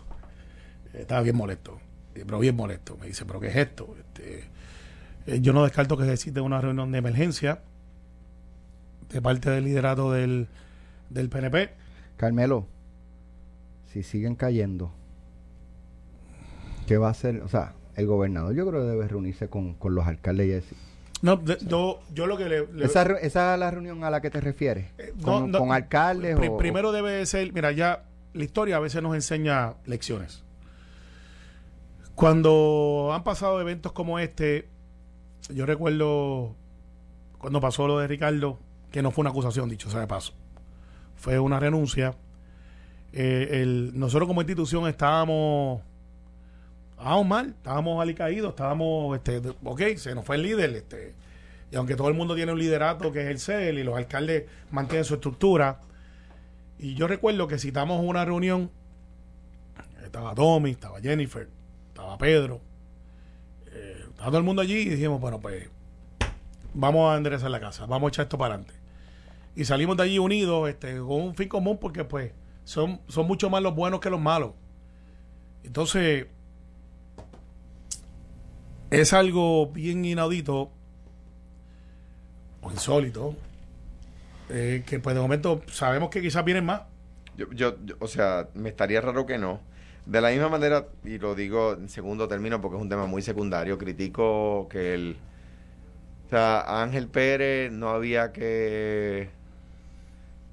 estaba 0.93 1.23
bien 1.23 1.37
molesto, 1.37 1.79
pero 2.13 2.39
bien 2.39 2.57
molesto. 2.57 2.97
Me 3.01 3.07
dice, 3.07 3.25
pero 3.25 3.41
¿qué 3.41 3.49
es 3.49 3.57
esto? 3.57 3.95
Este, 3.99 4.45
eh, 5.27 5.41
yo 5.41 5.53
no 5.53 5.63
descarto 5.65 5.97
que 5.97 6.05
se 6.05 6.13
existe 6.13 6.41
una 6.41 6.61
reunión 6.61 6.93
de 6.93 6.99
emergencia 6.99 7.63
de 9.09 9.23
parte 9.23 9.51
del 9.51 9.65
liderato 9.65 10.13
del, 10.13 10.49
del 11.09 11.29
PNP. 11.29 11.71
Carmelo, 12.17 12.67
si 13.93 14.03
siguen 14.03 14.35
cayendo 14.35 14.93
¿Qué 16.87 16.99
va 16.99 17.09
a 17.09 17.11
hacer? 17.11 17.43
O 17.43 17.49
sea, 17.49 17.75
el 17.97 18.07
gobernador 18.07 18.55
yo 18.55 18.67
creo 18.67 18.83
que 18.83 18.89
debe 18.89 19.09
reunirse 19.09 19.49
con, 19.49 19.77
los 19.83 20.07
alcaldes 20.07 20.47
y 20.47 20.51
decir. 20.51 20.79
No, 21.23 21.43
yo, 21.45 22.01
yo 22.13 22.27
lo 22.27 22.37
que 22.37 22.49
le... 22.49 22.69
¿Esa, 22.85 23.03
¿Esa, 23.03 23.55
es 23.55 23.61
la 23.61 23.71
reunión 23.71 24.05
a 24.05 24.11
la 24.11 24.21
que 24.21 24.31
te 24.31 24.41
refieres? 24.41 24.87
Eh, 24.99 25.15
¿Con, 25.23 25.55
alcaldes? 25.73 26.39
primero 26.59 26.93
debe 26.93 27.25
ser, 27.25 27.53
mira, 27.53 27.73
ya 27.73 28.05
la 28.35 28.45
historia 28.45 28.77
a 28.77 28.81
veces 28.81 29.03
nos 29.03 29.15
enseña 29.15 29.75
lecciones. 29.87 30.43
Cuando 32.15 33.11
han 33.15 33.25
pasado 33.25 33.61
eventos 33.61 33.93
como 33.93 34.19
este, 34.19 34.69
yo 35.49 35.67
recuerdo 35.67 36.55
cuando 37.39 37.61
pasó 37.61 37.87
lo 37.87 37.99
de 37.99 38.07
Ricardo, 38.07 38.59
que 38.91 39.03
no 39.03 39.11
fue 39.11 39.23
una 39.23 39.31
acusación, 39.31 39.69
dicho 39.69 39.91
sea 39.91 40.01
de 40.01 40.07
paso, 40.07 40.33
fue 41.17 41.39
una 41.39 41.59
renuncia. 41.59 42.15
Eh, 43.13 43.63
el, 43.63 43.99
nosotros 43.99 44.29
como 44.29 44.43
institución 44.43 44.87
estábamos 44.89 45.83
estábamos 46.97 47.27
mal, 47.27 47.49
estábamos 47.49 48.01
alicaídos, 48.01 48.51
estábamos, 48.51 49.17
este, 49.17 49.43
ok, 49.65 49.83
se 49.97 50.15
nos 50.15 50.25
fue 50.25 50.37
el 50.37 50.43
líder, 50.43 50.71
este, 50.71 51.15
y 51.71 51.77
aunque 51.77 51.97
todo 51.97 52.09
el 52.09 52.15
mundo 52.15 52.35
tiene 52.35 52.53
un 52.53 52.59
liderato 52.59 53.13
que 53.13 53.23
es 53.23 53.27
el 53.27 53.39
CEL 53.39 53.79
y 53.79 53.85
los 53.85 53.97
alcaldes 53.97 54.45
mantienen 54.71 55.05
su 55.05 55.15
estructura, 55.15 55.81
y 56.79 56.95
yo 56.95 57.07
recuerdo 57.07 57.47
que 57.47 57.59
citamos 57.59 58.03
una 58.05 58.25
reunión, 58.25 58.71
estaba 60.05 60.35
Tommy, 60.35 60.71
estaba 60.71 61.01
Jennifer, 61.01 61.49
estaba 61.89 62.17
Pedro, 62.19 62.61
eh, 63.73 64.05
estaba 64.09 64.29
todo 64.29 64.39
el 64.39 64.45
mundo 64.45 64.63
allí 64.63 64.79
y 64.79 64.89
dijimos, 64.91 65.21
bueno, 65.21 65.41
pues 65.41 65.69
vamos 66.73 67.13
a 67.13 67.17
enderezar 67.17 67.51
la 67.51 67.61
casa, 67.61 67.87
vamos 67.87 68.09
a 68.09 68.11
echar 68.11 68.25
esto 68.25 68.39
para 68.39 68.55
adelante. 68.55 68.75
Y 69.57 69.65
salimos 69.65 69.97
de 69.97 70.03
allí 70.03 70.19
unidos, 70.19 70.69
este, 70.69 70.97
con 70.99 71.23
un 71.23 71.35
fin 71.35 71.49
común, 71.49 71.79
porque 71.79 72.05
pues 72.05 72.33
son, 72.65 73.01
son 73.09 73.27
mucho 73.27 73.51
más 73.51 73.63
los 73.63 73.75
buenos 73.75 74.01
que 74.01 74.11
los 74.11 74.21
malos. 74.21 74.53
Entonces, 75.63 76.27
es 79.01 79.13
algo 79.13 79.69
bien 79.69 80.05
inaudito 80.05 80.71
o 82.63 82.71
insólito 82.71 83.35
eh, 84.51 84.83
que 84.87 84.99
pues 85.01 85.15
de 85.15 85.23
momento 85.23 85.63
sabemos 85.67 86.11
que 86.11 86.21
quizás 86.21 86.45
vienen 86.45 86.65
más. 86.65 86.83
Yo, 87.37 87.51
yo, 87.53 87.77
o 87.99 88.07
sea, 88.07 88.49
me 88.55 88.69
estaría 88.69 89.01
raro 89.01 89.27
que 89.27 89.39
no. 89.39 89.61
De 90.07 90.21
la 90.21 90.31
misma 90.31 90.49
manera, 90.49 90.87
y 91.03 91.19
lo 91.19 91.35
digo 91.35 91.73
en 91.73 91.89
segundo 91.89 92.29
término 92.29 92.61
porque 92.61 92.77
es 92.77 92.83
un 92.83 92.89
tema 92.89 93.07
muy 93.07 93.23
secundario, 93.23 93.79
critico 93.79 94.69
que 94.69 94.95
el... 94.95 95.17
O 96.27 96.31
sea, 96.31 96.83
Ángel 96.83 97.09
Pérez 97.09 97.73
no 97.73 97.91
había 97.91 98.33
que 98.33 99.31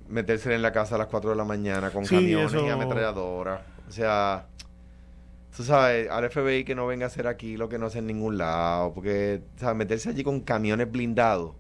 meterse 0.08 0.54
en 0.54 0.62
la 0.62 0.72
casa 0.72 0.96
a 0.96 0.98
las 0.98 1.08
4 1.08 1.32
de 1.32 1.36
la 1.36 1.46
mañana 1.46 1.90
con 1.92 2.06
camiones 2.06 2.54
y 2.54 2.70
ametralladoras. 2.70 3.62
O 3.88 3.92
sea, 3.92 4.46
tú 5.56 5.64
sabes, 5.64 6.10
al 6.10 6.30
FBI 6.30 6.64
que 6.64 6.76
no 6.76 6.88
venga 6.88 7.06
a 7.06 7.08
hacer 7.08 7.28
aquí 7.28 7.58
lo 7.58 7.70
que 7.70 7.78
no 7.78 7.88
hace 7.88 8.00
en 8.00 8.08
ningún 8.08 8.38
lado, 8.38 8.94
porque, 8.94 9.42
¿sabes? 9.58 9.76
Meterse 9.76 10.10
allí 10.10 10.24
con 10.24 10.42
camiones 10.42 10.92
blindados 10.92 11.56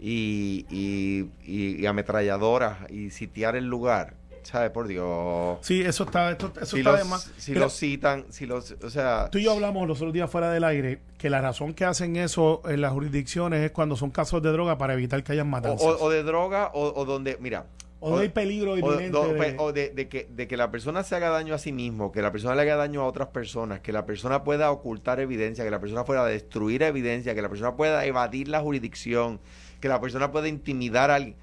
y, 0.00 0.66
y, 0.70 1.30
y, 1.44 1.86
ametralladoras 1.86 2.90
y 2.90 3.10
sitiar 3.10 3.56
el 3.56 3.66
lugar, 3.66 4.14
¿sabes? 4.42 4.70
Por 4.70 4.88
Dios. 4.88 5.58
Sí, 5.62 5.80
eso 5.80 6.04
está, 6.04 6.32
eso 6.32 6.50
si 6.64 6.78
está 6.78 7.04
los, 7.04 7.30
Si 7.36 7.54
los 7.54 7.72
citan, 7.76 8.26
si 8.30 8.46
los, 8.46 8.74
o 8.82 8.90
sea... 8.90 9.28
Tú 9.30 9.38
y 9.38 9.44
yo 9.44 9.52
hablamos 9.52 9.86
los 9.86 9.98
otros 9.98 10.12
días 10.12 10.30
fuera 10.30 10.50
del 10.50 10.64
aire 10.64 11.00
que 11.18 11.30
la 11.30 11.40
razón 11.40 11.74
que 11.74 11.84
hacen 11.84 12.16
eso 12.16 12.62
en 12.64 12.80
las 12.80 12.92
jurisdicciones 12.92 13.64
es 13.64 13.70
cuando 13.70 13.96
son 13.96 14.10
casos 14.10 14.42
de 14.42 14.50
droga 14.50 14.78
para 14.78 14.94
evitar 14.94 15.22
que 15.22 15.32
hayan 15.32 15.48
matanzas. 15.48 15.86
O, 15.86 16.04
o 16.04 16.10
de 16.10 16.22
droga 16.22 16.70
o, 16.74 16.92
o 17.00 17.04
donde, 17.04 17.36
mira, 17.40 17.66
o, 18.04 18.18
hay 18.18 18.30
peligro 18.30 18.76
inminente. 18.76 19.16
O, 19.58 19.72
de, 19.72 19.90
de, 19.90 20.08
que, 20.08 20.26
de 20.28 20.48
que 20.48 20.56
la 20.56 20.72
persona 20.72 21.04
se 21.04 21.14
haga 21.14 21.28
daño 21.28 21.54
a 21.54 21.58
sí 21.58 21.70
mismo, 21.70 22.10
que 22.10 22.20
la 22.20 22.32
persona 22.32 22.56
le 22.56 22.62
haga 22.62 22.74
daño 22.74 23.02
a 23.02 23.06
otras 23.06 23.28
personas, 23.28 23.78
que 23.78 23.92
la 23.92 24.06
persona 24.06 24.42
pueda 24.42 24.72
ocultar 24.72 25.20
evidencia, 25.20 25.62
que 25.62 25.70
la 25.70 25.78
persona 25.78 26.04
pueda 26.04 26.26
destruir 26.26 26.82
evidencia, 26.82 27.32
que 27.32 27.42
la 27.42 27.48
persona 27.48 27.76
pueda 27.76 28.04
evadir 28.04 28.48
la 28.48 28.60
jurisdicción, 28.60 29.38
que 29.80 29.88
la 29.88 30.00
persona 30.00 30.32
pueda 30.32 30.48
intimidar 30.48 31.12
a 31.12 31.14
alguien. 31.14 31.36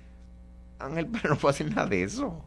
Ángel, 0.79 1.07
pero 1.11 1.29
no 1.29 1.37
puede 1.37 1.53
hacer 1.53 1.69
nada 1.69 1.87
de 1.87 2.03
eso. 2.03 2.43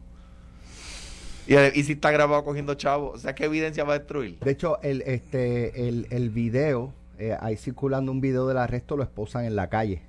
Y, 1.47 1.55
y, 1.57 1.83
si 1.83 1.93
está 1.93 2.11
grabado 2.11 2.43
cogiendo 2.43 2.75
chavos, 2.75 3.15
o 3.15 3.17
sea, 3.17 3.33
¿qué 3.33 3.45
evidencia 3.45 3.83
va 3.83 3.95
a 3.95 3.97
destruir? 3.97 4.37
De 4.39 4.51
hecho, 4.51 4.79
el, 4.83 5.01
este, 5.01 5.89
el, 5.89 6.05
el 6.11 6.29
video, 6.29 6.93
eh, 7.17 7.35
ahí 7.41 7.57
circulando 7.57 8.11
un 8.11 8.21
video 8.21 8.47
del 8.47 8.59
arresto, 8.59 8.95
lo 8.95 9.01
esposan 9.01 9.45
en 9.45 9.55
la 9.55 9.69
calle. 9.69 10.03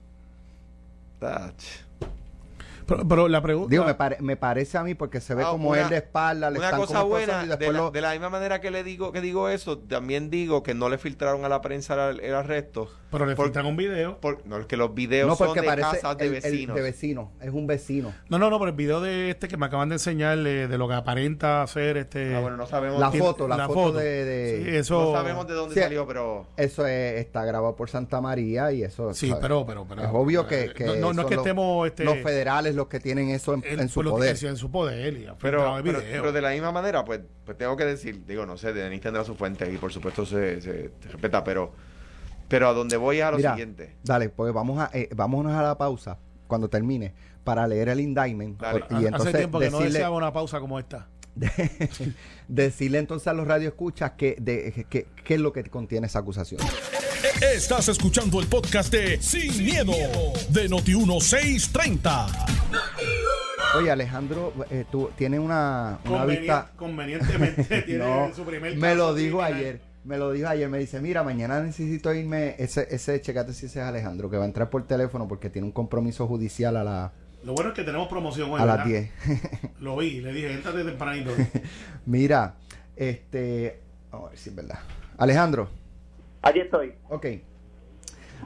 Pero, 2.87 3.29
la 3.29 3.43
pregunta. 3.43 3.71
Digo, 3.71 3.85
me, 3.85 3.97
me, 4.21 4.37
parece 4.37 4.79
a 4.79 4.83
mí 4.83 4.95
porque 4.95 5.21
se 5.21 5.35
ve 5.35 5.43
ah, 5.45 5.51
como 5.51 5.75
él 5.75 5.89
de 5.89 5.99
espalda. 5.99 6.51
Le 6.51 6.59
una 6.59 6.77
cosa 6.77 7.03
buena, 7.03 7.45
de 7.45 8.01
la, 8.01 8.13
misma 8.13 8.31
manera 8.31 8.61
que 8.61 8.71
le 8.71 8.85
digo 8.85 9.13
que 9.13 9.21
digo 9.21 9.49
eso, 9.49 9.79
también 9.79 10.31
digo 10.31 10.63
que 10.63 10.75
no 10.75 10.89
le 10.89 10.99
filtraron 10.99 11.45
a 11.45 11.49
la 11.49 11.61
prensa 11.61 12.11
el, 12.11 12.35
arresto. 12.35 12.91
Pero 13.11 13.27
le 13.27 13.37
filtran 13.37 13.67
un 13.67 13.77
video. 13.77 14.19
no, 14.45 14.59
es 14.59 14.67
que 14.67 14.77
los 14.77 14.95
videos 14.95 15.37
son 15.39 15.55
de 15.55 15.65
casas 15.65 16.17
de 16.19 16.29
vecinos. 16.29 16.77
de 16.77 16.83
vecinos, 16.83 17.29
es 17.41 17.51
un 17.51 17.67
vecino. 17.67 18.13
No, 18.29 18.39
no, 18.39 18.51
no, 18.51 18.59
pero 18.59 18.71
el 18.71 18.77
video 18.77 19.01
de 19.01 19.31
este 19.31 19.49
que 19.49 19.57
me 19.57 19.67
acaban 19.67 19.89
de 19.89 19.97
enseñar 19.97 20.39
de, 20.39 20.79
lo 20.79 20.89
que 20.89 20.95
aparenta 20.95 21.67
ser 21.67 21.97
este. 21.97 22.35
Ah, 22.35 22.41
bueno, 22.41 22.57
no 22.57 22.67
sabemos. 22.67 23.01
La 23.01 23.11
foto, 23.11 23.49
la, 23.49 23.67
foto, 23.67 23.93
de. 23.93 24.79
eso, 24.79 25.13
no 25.13 25.13
sabemos 25.13 25.47
de 25.47 25.55
dónde 25.55 25.81
salió, 25.81 26.07
pero. 26.07 26.47
Eso 26.57 26.87
está 26.87 27.45
grabado 27.45 27.77
por 27.77 27.89
Santa 27.89 28.21
María 28.21 28.73
y 28.73 28.83
eso. 28.83 29.15
Sí, 29.15 29.33
pero, 29.41 29.65
pero, 29.67 29.87
pero. 29.89 30.03
Es 30.03 30.11
obvio 30.13 30.47
que. 30.47 30.73
no, 31.01 31.13
no, 31.13 31.23
es 31.23 31.29
que 31.29 31.35
estemos. 31.35 31.87
Este, 31.87 32.05
los 32.05 32.19
federales 32.19 32.74
los 32.75 32.89
que 32.89 33.01
tienen 33.01 33.31
eso 33.31 33.55
en, 33.55 33.89
su 33.89 34.03
poder. 34.03 34.37
en 34.45 34.57
su 34.57 34.71
poder. 34.71 35.35
pero, 35.41 35.81
pero, 35.83 36.33
de 36.33 36.41
la 36.41 36.51
misma 36.51 36.73
manera, 36.73 37.05
pues, 37.05 37.21
pues 37.45 37.57
tengo 37.57 37.77
que 37.77 37.85
decir, 37.85 38.25
digo, 38.27 38.47
no 38.47 38.57
sé, 38.57 38.73
Denis 38.73 39.01
tendrá 39.01 39.25
su 39.25 39.35
fuente 39.35 39.71
y 39.73 39.77
por 39.77 39.93
supuesto 39.93 40.27
se, 40.27 40.61
se, 40.61 40.91
respeta, 41.11 41.43
pero 41.43 41.73
pero 42.49 42.69
a 42.69 42.73
donde 42.73 42.97
voy 42.97 43.21
a 43.21 43.31
lo 43.31 43.39
siguiente. 43.39 43.97
Dale, 44.03 44.29
pues 44.29 44.53
vamos 44.53 44.79
a, 44.79 44.91
eh, 44.93 45.09
vámonos 45.15 45.53
a 45.55 45.63
la 45.63 45.79
pausa 45.79 46.19
cuando 46.47 46.69
termine 46.69 47.15
para 47.43 47.67
leer 47.67 47.89
el 47.89 48.01
indictment. 48.01 48.63
y 48.91 49.07
entonces 49.07 49.29
Hace 49.29 49.39
tiempo 49.39 49.59
que 49.61 49.71
no 49.71 49.81
deseaba 49.81 50.17
una 50.17 50.33
pausa 50.33 50.61
como 50.61 50.79
esta. 50.79 51.09
decirle 52.49 52.99
entonces 52.99 53.27
a 53.27 53.33
los 53.33 53.47
radioescuchas 53.47 54.13
que, 54.13 54.37
de, 54.41 54.87
que, 54.89 55.07
es 55.35 55.41
lo 55.41 55.53
que 55.53 55.65
contiene 55.65 56.07
esa 56.07 56.21
acusación. 56.21 56.61
Estás 57.41 57.89
escuchando 57.89 58.41
el 58.41 58.47
podcast 58.47 58.93
de 58.93 59.21
Sin, 59.21 59.65
miedo, 59.65 59.93
de 60.51 60.71
Noti1630. 60.71 62.64
Oye, 63.77 63.91
Alejandro, 63.91 64.53
eh, 64.71 64.85
tú 64.91 65.11
tienes 65.17 65.41
una, 65.41 65.99
una 66.09 66.25
vista. 66.25 66.71
Convenientemente 66.77 67.83
tiene 67.87 68.33
su 68.33 68.45
primer 68.45 68.77
Me 68.77 68.95
lo 68.95 69.15
dijo 69.15 69.43
ayer. 69.43 69.81
Me 70.05 70.17
lo 70.17 70.31
dijo 70.33 70.49
ayer. 70.49 70.69
Me 70.69 70.79
dice: 70.79 71.01
Mira, 71.01 71.25
mañana 71.25 71.61
necesito 71.61 72.13
irme. 72.15 72.55
Ese, 72.59 72.87
ese 72.91 73.21
checate 73.21 73.53
si 73.53 73.67
ese 73.67 73.81
es 73.81 73.85
Alejandro, 73.85 74.31
que 74.31 74.37
va 74.37 74.45
a 74.45 74.47
entrar 74.47 74.71
por 74.71 74.87
teléfono 74.87 75.27
porque 75.27 75.51
tiene 75.51 75.67
un 75.67 75.73
compromiso 75.73 76.27
judicial 76.29 76.77
a 76.77 76.85
la. 76.85 77.13
Lo 77.43 77.53
bueno 77.53 77.71
es 77.71 77.75
que 77.75 77.83
tenemos 77.83 78.09
promoción 78.09 78.51
hoy. 78.51 78.61
A 78.61 78.65
las 78.65 78.87
10. 78.87 79.11
lo 79.81 79.97
vi, 79.97 80.21
le 80.21 80.33
dije: 80.33 80.53
Entrate 80.53 80.85
tempranito. 80.85 81.33
Mira, 82.07 82.55
este. 82.95 83.81
Vamos 84.13 84.29
a 84.29 84.31
ver 84.31 84.39
si 84.39 84.51
es 84.51 84.55
verdad. 84.57 84.79
Alejandro. 85.19 85.69
Allí 86.43 86.61
estoy. 86.61 86.93
Ok. 87.09 87.27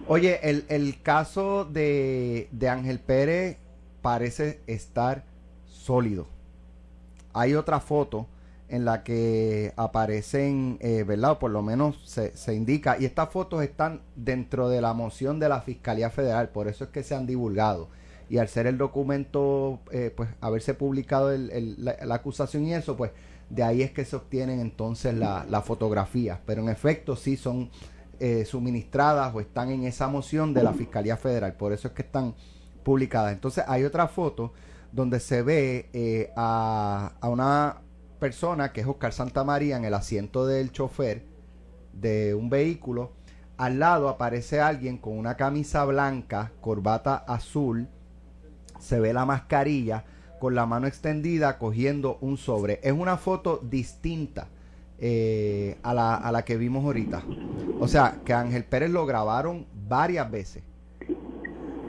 Oye, 0.06 0.40
el, 0.42 0.64
el 0.68 1.02
caso 1.02 1.66
de, 1.66 2.48
de 2.52 2.68
Ángel 2.68 3.00
Pérez 3.00 3.58
parece 4.02 4.60
estar 4.66 5.24
sólido. 5.66 6.26
Hay 7.32 7.54
otra 7.54 7.80
foto 7.80 8.26
en 8.68 8.84
la 8.84 9.02
que 9.02 9.72
aparecen, 9.76 10.78
eh, 10.80 11.04
¿verdad? 11.06 11.38
Por 11.38 11.50
lo 11.50 11.62
menos 11.62 11.98
se, 12.04 12.36
se, 12.36 12.54
indica, 12.54 12.96
y 12.98 13.06
estas 13.06 13.30
fotos 13.30 13.62
están 13.62 14.02
dentro 14.14 14.68
de 14.68 14.80
la 14.80 14.92
moción 14.92 15.40
de 15.40 15.48
la 15.48 15.62
Fiscalía 15.62 16.10
Federal, 16.10 16.50
por 16.50 16.68
eso 16.68 16.84
es 16.84 16.90
que 16.90 17.02
se 17.02 17.14
han 17.14 17.26
divulgado. 17.26 17.88
Y 18.30 18.36
al 18.36 18.48
ser 18.48 18.66
el 18.66 18.76
documento, 18.76 19.80
eh, 19.90 20.12
pues 20.14 20.28
haberse 20.42 20.74
publicado 20.74 21.32
el, 21.32 21.76
la, 21.78 22.14
acusación 22.14 22.66
y 22.66 22.74
eso, 22.74 22.94
pues 22.96 23.12
de 23.48 23.62
ahí 23.62 23.80
es 23.80 23.90
que 23.90 24.04
se 24.04 24.16
obtienen 24.16 24.60
entonces 24.60 25.14
las 25.14 25.48
la 25.48 25.62
fotografías. 25.62 26.38
Pero 26.44 26.60
en 26.60 26.68
efecto 26.68 27.16
sí 27.16 27.38
son 27.38 27.70
eh, 28.20 28.44
suministradas 28.44 29.34
o 29.34 29.40
están 29.40 29.70
en 29.70 29.84
esa 29.84 30.08
moción 30.08 30.52
de 30.52 30.62
la 30.62 30.74
Fiscalía 30.74 31.16
Federal, 31.16 31.54
por 31.54 31.72
eso 31.72 31.88
es 31.88 31.94
que 31.94 32.02
están 32.02 32.34
publicada. 32.82 33.32
Entonces 33.32 33.64
hay 33.66 33.84
otra 33.84 34.08
foto 34.08 34.52
donde 34.92 35.20
se 35.20 35.42
ve 35.42 35.88
eh, 35.92 36.32
a, 36.36 37.12
una 37.22 37.82
persona 38.18 38.72
que 38.72 38.80
es 38.80 38.86
Oscar 38.86 39.12
Santamaría 39.12 39.76
en 39.76 39.84
el 39.84 39.94
asiento 39.94 40.46
del 40.46 40.72
chofer 40.72 41.24
de 41.92 42.34
un 42.34 42.50
vehículo. 42.50 43.12
Al 43.56 43.78
lado 43.78 44.08
aparece 44.08 44.60
alguien 44.60 44.98
con 44.98 45.18
una 45.18 45.36
camisa 45.36 45.84
blanca, 45.84 46.52
corbata 46.60 47.16
azul, 47.16 47.88
se 48.78 49.00
ve 49.00 49.12
la 49.12 49.26
mascarilla 49.26 50.04
con 50.38 50.54
la 50.54 50.66
mano 50.66 50.86
extendida 50.86 51.58
cogiendo 51.58 52.18
un 52.20 52.36
sobre. 52.36 52.80
Es 52.82 52.92
una 52.92 53.16
foto 53.16 53.58
distinta 53.58 54.46
eh, 54.98 55.76
a, 55.82 55.92
la, 55.94 56.14
a 56.14 56.30
la 56.30 56.44
que 56.44 56.56
vimos 56.56 56.84
ahorita. 56.84 57.22
O 57.80 57.88
sea, 57.88 58.20
que 58.24 58.32
Ángel 58.32 58.64
Pérez 58.64 58.90
lo 58.90 59.04
grabaron 59.04 59.66
varias 59.88 60.30
veces. 60.30 60.62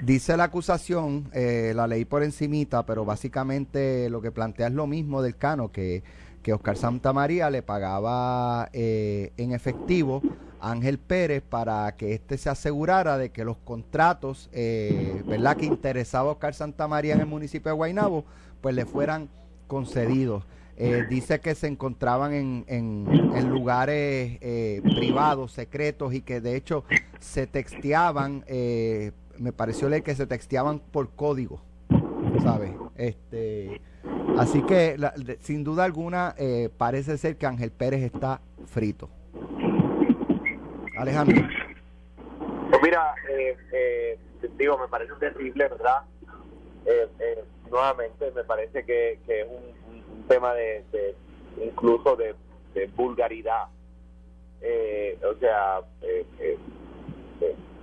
Dice 0.09 0.35
la 0.35 0.45
acusación, 0.45 1.29
eh, 1.33 1.71
la 1.75 1.85
leí 1.85 2.03
por 2.03 2.23
encimita, 2.23 2.83
pero 2.83 3.05
básicamente 3.05 4.09
lo 4.09 4.21
que 4.21 4.31
plantea 4.31 4.65
es 4.65 4.73
lo 4.73 4.87
mismo 4.87 5.21
del 5.21 5.35
Cano, 5.35 5.71
que, 5.71 6.01
que 6.41 6.51
Oscar 6.51 6.77
Santamaría 6.77 7.51
le 7.51 7.61
pagaba 7.61 8.69
eh, 8.73 9.33
en 9.37 9.51
efectivo 9.51 10.23
a 10.59 10.71
Ángel 10.71 10.97
Pérez 10.97 11.43
para 11.47 11.95
que 11.95 12.15
éste 12.15 12.39
se 12.39 12.49
asegurara 12.49 13.19
de 13.19 13.29
que 13.29 13.45
los 13.45 13.57
contratos, 13.57 14.49
eh, 14.51 15.21
¿verdad?, 15.27 15.57
que 15.57 15.67
interesaba 15.67 16.29
a 16.29 16.31
Oscar 16.31 16.55
Santamaría 16.55 17.13
en 17.13 17.19
el 17.19 17.27
municipio 17.27 17.69
de 17.69 17.75
Guaynabo, 17.75 18.25
pues 18.61 18.73
le 18.73 18.87
fueran 18.87 19.29
concedidos. 19.67 20.43
Dice 21.09 21.41
que 21.41 21.55
se 21.55 21.67
encontraban 21.67 22.33
en, 22.33 22.65
en, 22.67 23.49
lugares 23.49 24.39
privados, 24.39 25.51
secretos 25.51 26.13
y 26.13 26.21
que 26.21 26.39
de 26.39 26.55
hecho 26.55 26.85
se 27.19 27.47
texteaban 27.47 28.45
me 29.39 29.53
pareció 29.53 29.89
leer 29.89 30.03
que 30.03 30.15
se 30.15 30.27
texteaban 30.27 30.79
por 30.79 31.09
código, 31.15 31.61
¿sabes? 32.43 32.71
Este, 32.95 33.81
así 34.37 34.61
que 34.63 34.97
sin 35.39 35.63
duda 35.63 35.85
alguna 35.85 36.35
eh, 36.37 36.69
parece 36.77 37.17
ser 37.17 37.37
que 37.37 37.45
Ángel 37.45 37.71
Pérez 37.71 38.03
está 38.03 38.41
frito. 38.67 39.09
Alejandro. 40.97 41.47
Pues 42.69 42.81
mira, 42.83 43.15
eh, 43.29 43.57
eh, 43.71 44.19
digo, 44.57 44.77
me 44.77 44.87
parece 44.87 45.13
terrible, 45.19 45.67
¿verdad? 45.67 46.03
nuevamente 47.69 48.31
me 48.31 48.43
parece 48.43 48.83
que, 48.83 49.19
es 49.27 49.47
un, 49.47 50.27
tema 50.27 50.53
de, 50.55 50.83
incluso 51.63 52.15
de, 52.15 52.35
vulgaridad. 52.95 53.67
o 55.23 55.39
sea, 55.39 55.81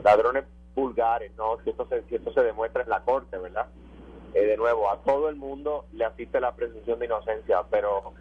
ladrones 0.03 0.45
vulgares, 0.77 1.35
¿no? 1.37 1.59
Si 1.65 1.71
esto 1.71 1.87
se, 1.89 2.03
si 2.05 2.15
esto 2.15 2.33
se 2.33 2.43
demuestra 2.43 2.83
en 2.83 2.91
la 2.91 3.01
corte, 3.01 3.39
¿verdad? 3.39 3.67
Eh, 4.35 4.45
de 4.45 4.57
nuevo, 4.57 4.91
a 4.91 4.99
todo 4.99 5.29
el 5.29 5.37
mundo 5.37 5.87
le 5.93 6.05
asiste 6.05 6.39
la 6.41 6.55
presunción 6.55 6.99
de 6.99 7.07
inocencia, 7.07 7.65
pero 7.71 8.13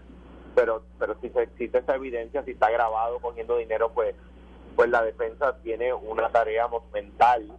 pero 0.56 0.84
pero 0.98 1.18
si 1.20 1.30
se 1.30 1.44
existe 1.44 1.80
esa 1.80 1.96
evidencia, 1.96 2.44
si 2.44 2.52
está 2.52 2.72
grabado 2.72 3.20
cogiendo 3.20 3.58
dinero, 3.58 3.92
pues 3.94 4.16
pues 4.76 4.90
la 4.90 5.04
defensa 5.04 5.58
tiene 5.62 5.94
una 5.94 6.30
tarea 6.30 6.68
mental, 6.94 7.52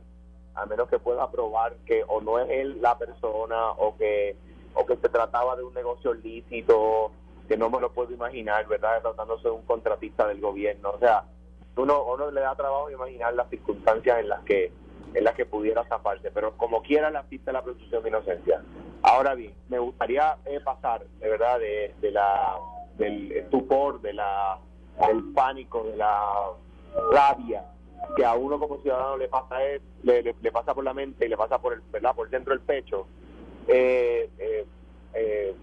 a 0.54 0.66
menos 0.66 0.88
que 0.88 0.98
pueda 0.98 1.30
probar 1.30 1.76
que 1.86 2.02
o 2.08 2.20
no 2.22 2.38
es 2.38 2.48
él 2.50 2.80
la 2.80 2.96
persona 2.96 3.72
o 3.72 3.96
que 3.96 4.36
o 4.74 4.86
que 4.86 4.96
se 4.96 5.08
trataba 5.08 5.56
de 5.56 5.62
un 5.62 5.74
negocio 5.74 6.14
lícito, 6.14 7.10
que 7.48 7.56
no 7.58 7.68
me 7.68 7.80
lo 7.80 7.92
puedo 7.92 8.12
imaginar, 8.12 8.66
¿verdad? 8.66 9.02
Tratándose 9.02 9.48
de 9.48 9.54
un 9.54 9.62
contratista 9.62 10.26
del 10.26 10.40
gobierno, 10.40 10.90
o 10.90 10.98
sea, 10.98 11.24
uno, 11.76 12.04
uno 12.04 12.30
le 12.30 12.40
da 12.40 12.54
trabajo 12.54 12.90
imaginar 12.90 13.34
las 13.34 13.50
circunstancias 13.50 14.18
en 14.20 14.28
las 14.30 14.42
que 14.44 14.72
en 15.16 15.24
las 15.24 15.34
que 15.34 15.46
pudiera 15.46 15.82
zafarse, 15.84 16.30
pero 16.30 16.56
como 16.58 16.82
quiera 16.82 17.10
la 17.10 17.20
asiste 17.20 17.50
la 17.50 17.62
presunción 17.64 18.02
de 18.02 18.08
inocencia. 18.10 18.62
Ahora 19.02 19.34
bien, 19.34 19.54
me 19.68 19.78
gustaría 19.78 20.36
eh, 20.44 20.60
pasar, 20.60 21.06
de 21.06 21.28
verdad, 21.28 21.58
de, 21.58 22.10
la 22.12 22.56
del 22.98 23.32
estupor, 23.32 24.02
de 24.02 24.12
la 24.12 24.58
del 25.08 25.32
pánico, 25.32 25.84
de 25.84 25.96
la 25.96 26.22
rabia 27.12 27.64
que 28.14 28.24
a 28.24 28.34
uno 28.34 28.58
como 28.58 28.78
ciudadano 28.82 29.16
le 29.16 29.28
pasa 29.28 29.62
es, 29.64 29.80
le, 30.02 30.22
le, 30.22 30.52
pasa 30.52 30.74
por 30.74 30.84
la 30.84 30.94
mente 30.94 31.26
y 31.26 31.28
le 31.28 31.36
pasa 31.36 31.58
por 31.58 31.72
el 31.72 31.80
verdad 31.90 32.14
por 32.14 32.30
dentro 32.30 32.54
del 32.54 32.62
pecho 32.62 33.06
eh, 33.68 34.30
eh, 35.14 35.54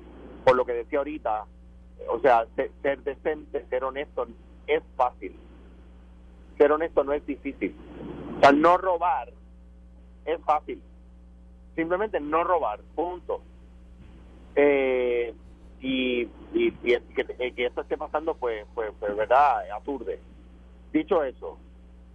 por 0.43 0.55
lo 0.55 0.65
que 0.65 0.73
decía 0.73 0.99
ahorita 0.99 1.45
o 2.09 2.19
sea 2.19 2.45
ser, 2.55 2.71
ser 2.81 3.01
decente 3.03 3.65
ser 3.69 3.83
honesto 3.83 4.27
es 4.67 4.83
fácil. 4.95 5.35
Ser 6.57 6.71
honesto 6.71 7.03
no 7.03 7.13
es 7.13 7.25
difícil. 7.25 7.75
O 8.37 8.39
sea 8.41 8.51
no 8.51 8.77
robar 8.77 9.31
es 10.25 10.41
fácil. 10.41 10.81
Simplemente 11.75 12.19
no 12.19 12.43
robar, 12.43 12.81
punto. 12.95 13.41
Eh, 14.55 15.33
y, 15.81 16.29
y, 16.53 16.71
que, 16.71 17.25
que, 17.53 17.65
esto 17.65 17.81
esté 17.81 17.97
pasando, 17.97 18.35
pues, 18.35 18.65
pues, 18.73 18.91
pues, 18.99 19.15
verdad, 19.15 19.69
aturde. 19.71 20.19
Dicho 20.91 21.23
eso, 21.23 21.57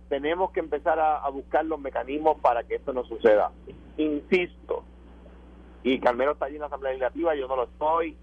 tenemos 0.08 0.52
que 0.52 0.60
empezar 0.60 0.98
a, 0.98 1.28
buscar 1.30 1.64
los 1.64 1.80
mecanismos 1.80 2.38
para 2.40 2.62
que 2.62 2.76
esto 2.76 2.92
no 2.92 3.04
suceda. 3.04 3.50
Insisto, 3.96 4.84
y 5.82 5.98
Carmelo 5.98 6.32
está 6.32 6.46
allí 6.46 6.54
en 6.54 6.60
la 6.60 6.66
Asamblea 6.66 6.92
Legislativa, 6.92 7.34
yo 7.34 7.48
no 7.48 7.56
lo 7.56 7.64
estoy. 7.64 8.16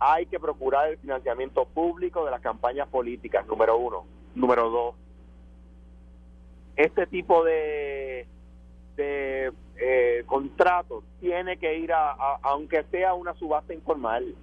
Hay 0.00 0.26
que 0.26 0.38
procurar 0.38 0.90
el 0.90 0.98
financiamiento 0.98 1.64
público 1.66 2.24
de 2.24 2.30
las 2.30 2.40
campañas 2.40 2.88
políticas, 2.88 3.46
número 3.46 3.76
uno. 3.76 4.04
Número 4.34 4.70
dos, 4.70 4.94
este 6.78 7.08
tipo 7.08 7.42
de 7.42 8.28
de 8.98 9.52
eh, 9.76 10.24
contrato 10.26 11.04
tiene 11.20 11.56
que 11.56 11.78
ir 11.78 11.92
a, 11.92 12.10
aunque 12.42 12.82
sea 12.90 13.14
una 13.14 13.32
subasta 13.34 13.72
informal. 13.72 14.34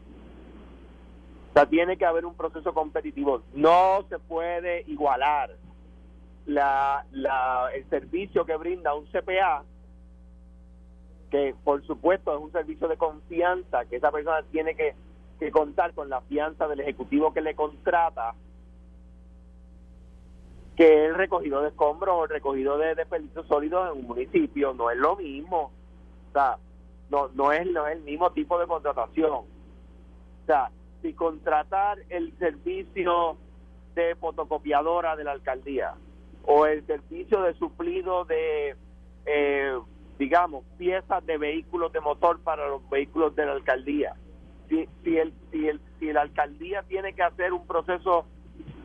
O 1.50 1.54
sea, 1.54 1.66
tiene 1.68 1.98
que 1.98 2.06
haber 2.06 2.26
un 2.26 2.36
proceso 2.36 2.74
competitivo. 2.74 3.44
No 3.54 4.06
se 4.10 4.18
puede 4.18 4.84
igualar 4.88 5.52
la, 6.46 7.06
la, 7.12 7.70
el 7.76 7.88
servicio 7.90 8.46
que 8.46 8.56
brinda 8.56 8.96
un 8.96 9.06
CPA, 9.08 9.64
que 11.30 11.54
por 11.64 11.86
supuesto 11.86 12.34
es 12.34 12.42
un 12.42 12.52
servicio 12.52 12.88
de 12.88 12.98
confianza, 12.98 13.86
que 13.86 13.98
esa 13.98 14.12
persona 14.12 14.42
tiene 14.52 14.76
que, 14.76 14.96
que 15.38 15.52
contar 15.52 15.94
con 15.94 16.10
la 16.10 16.22
fianza 16.22 16.68
del 16.68 16.80
ejecutivo 16.80 17.34
que 17.34 17.42
le 17.42 17.56
contrata 17.56 18.36
que 20.76 21.06
el 21.06 21.16
recogido 21.16 21.62
de 21.62 21.70
escombros 21.70 22.16
o 22.16 22.24
el 22.24 22.30
recogido 22.30 22.78
de 22.78 22.96
desperdicios 22.96 23.48
sólidos 23.48 23.92
en 23.92 24.00
un 24.02 24.08
municipio 24.08 24.74
no 24.74 24.92
es 24.92 24.98
lo 24.98 25.16
mismo. 25.16 25.72
O 26.30 26.34
sea, 26.34 26.58
no, 27.10 27.30
no, 27.34 27.52
es, 27.52 27.66
no 27.72 27.88
es 27.88 27.98
el 27.98 28.04
mismo 28.04 28.32
tipo 28.32 28.60
de 28.60 28.68
contratación. 28.68 29.32
O 29.34 30.46
sea, 30.46 30.70
si 31.02 31.14
contratar 31.14 32.00
el 32.10 32.38
servicio 32.38 33.38
de 33.96 34.16
fotocopiadora 34.16 35.16
de 35.16 35.24
la 35.24 35.32
alcaldía 35.32 35.96
o 36.44 36.66
el 36.66 36.86
servicio 36.86 37.42
de 37.44 37.54
suplido 37.54 38.26
de, 38.26 38.76
eh, 39.26 39.80
digamos, 40.20 40.66
piezas 40.78 41.26
de 41.26 41.38
vehículos 41.38 41.94
de 41.94 42.02
motor 42.02 42.40
para 42.42 42.68
los 42.68 42.88
vehículos 42.90 43.36
de 43.36 43.46
la 43.46 43.54
alcaldía. 43.54 44.16
Si, 44.68 44.88
si, 45.04 45.18
el, 45.18 45.34
si, 45.52 45.68
el, 45.68 45.80
si 46.00 46.12
la 46.12 46.22
alcaldía 46.22 46.84
tiene 46.84 47.14
que 47.14 47.24
hacer 47.24 47.54
un 47.54 47.66
proceso 47.66 48.26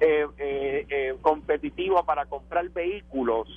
eh, 0.00 0.26
eh, 0.38 0.86
eh, 0.88 1.16
competitivo 1.20 2.02
para 2.04 2.24
comprar 2.24 2.68
vehículos, 2.70 3.48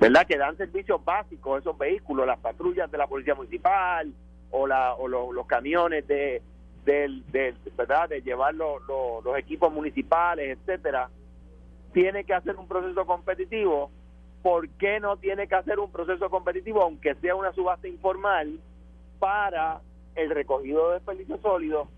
¿verdad? 0.00 0.26
Que 0.26 0.36
dan 0.36 0.56
servicios 0.56 1.04
básicos 1.04 1.60
esos 1.60 1.78
vehículos, 1.78 2.26
las 2.26 2.40
patrullas 2.40 2.90
de 2.90 2.98
la 2.98 3.06
policía 3.06 3.36
municipal 3.36 4.12
o, 4.50 4.66
la, 4.66 4.94
o 4.94 5.06
los 5.06 5.46
camiones 5.46 6.06
de, 6.08 6.42
del, 6.84 7.22
¿verdad? 7.76 8.08
de 8.08 8.22
llevar 8.22 8.54
los 8.54 9.38
equipos 9.38 9.72
municipales, 9.72 10.58
etcétera, 10.58 11.08
tiene 11.92 12.24
que 12.24 12.34
hacer 12.34 12.56
un 12.56 12.66
proceso 12.66 13.06
competitivo. 13.06 13.90
¿Por 14.42 14.68
qué 14.70 15.00
no 15.00 15.16
tiene 15.16 15.46
que 15.46 15.54
hacer 15.54 15.78
un 15.78 15.90
proceso 15.90 16.28
competitivo, 16.28 16.82
aunque 16.82 17.14
sea 17.14 17.34
una 17.34 17.52
subasta 17.52 17.88
informal, 17.88 18.58
para 19.18 19.80
el 20.16 20.30
recogido 20.30 20.88
de 20.88 20.94
desperdicios 20.94 21.40
sólidos? 21.40 21.88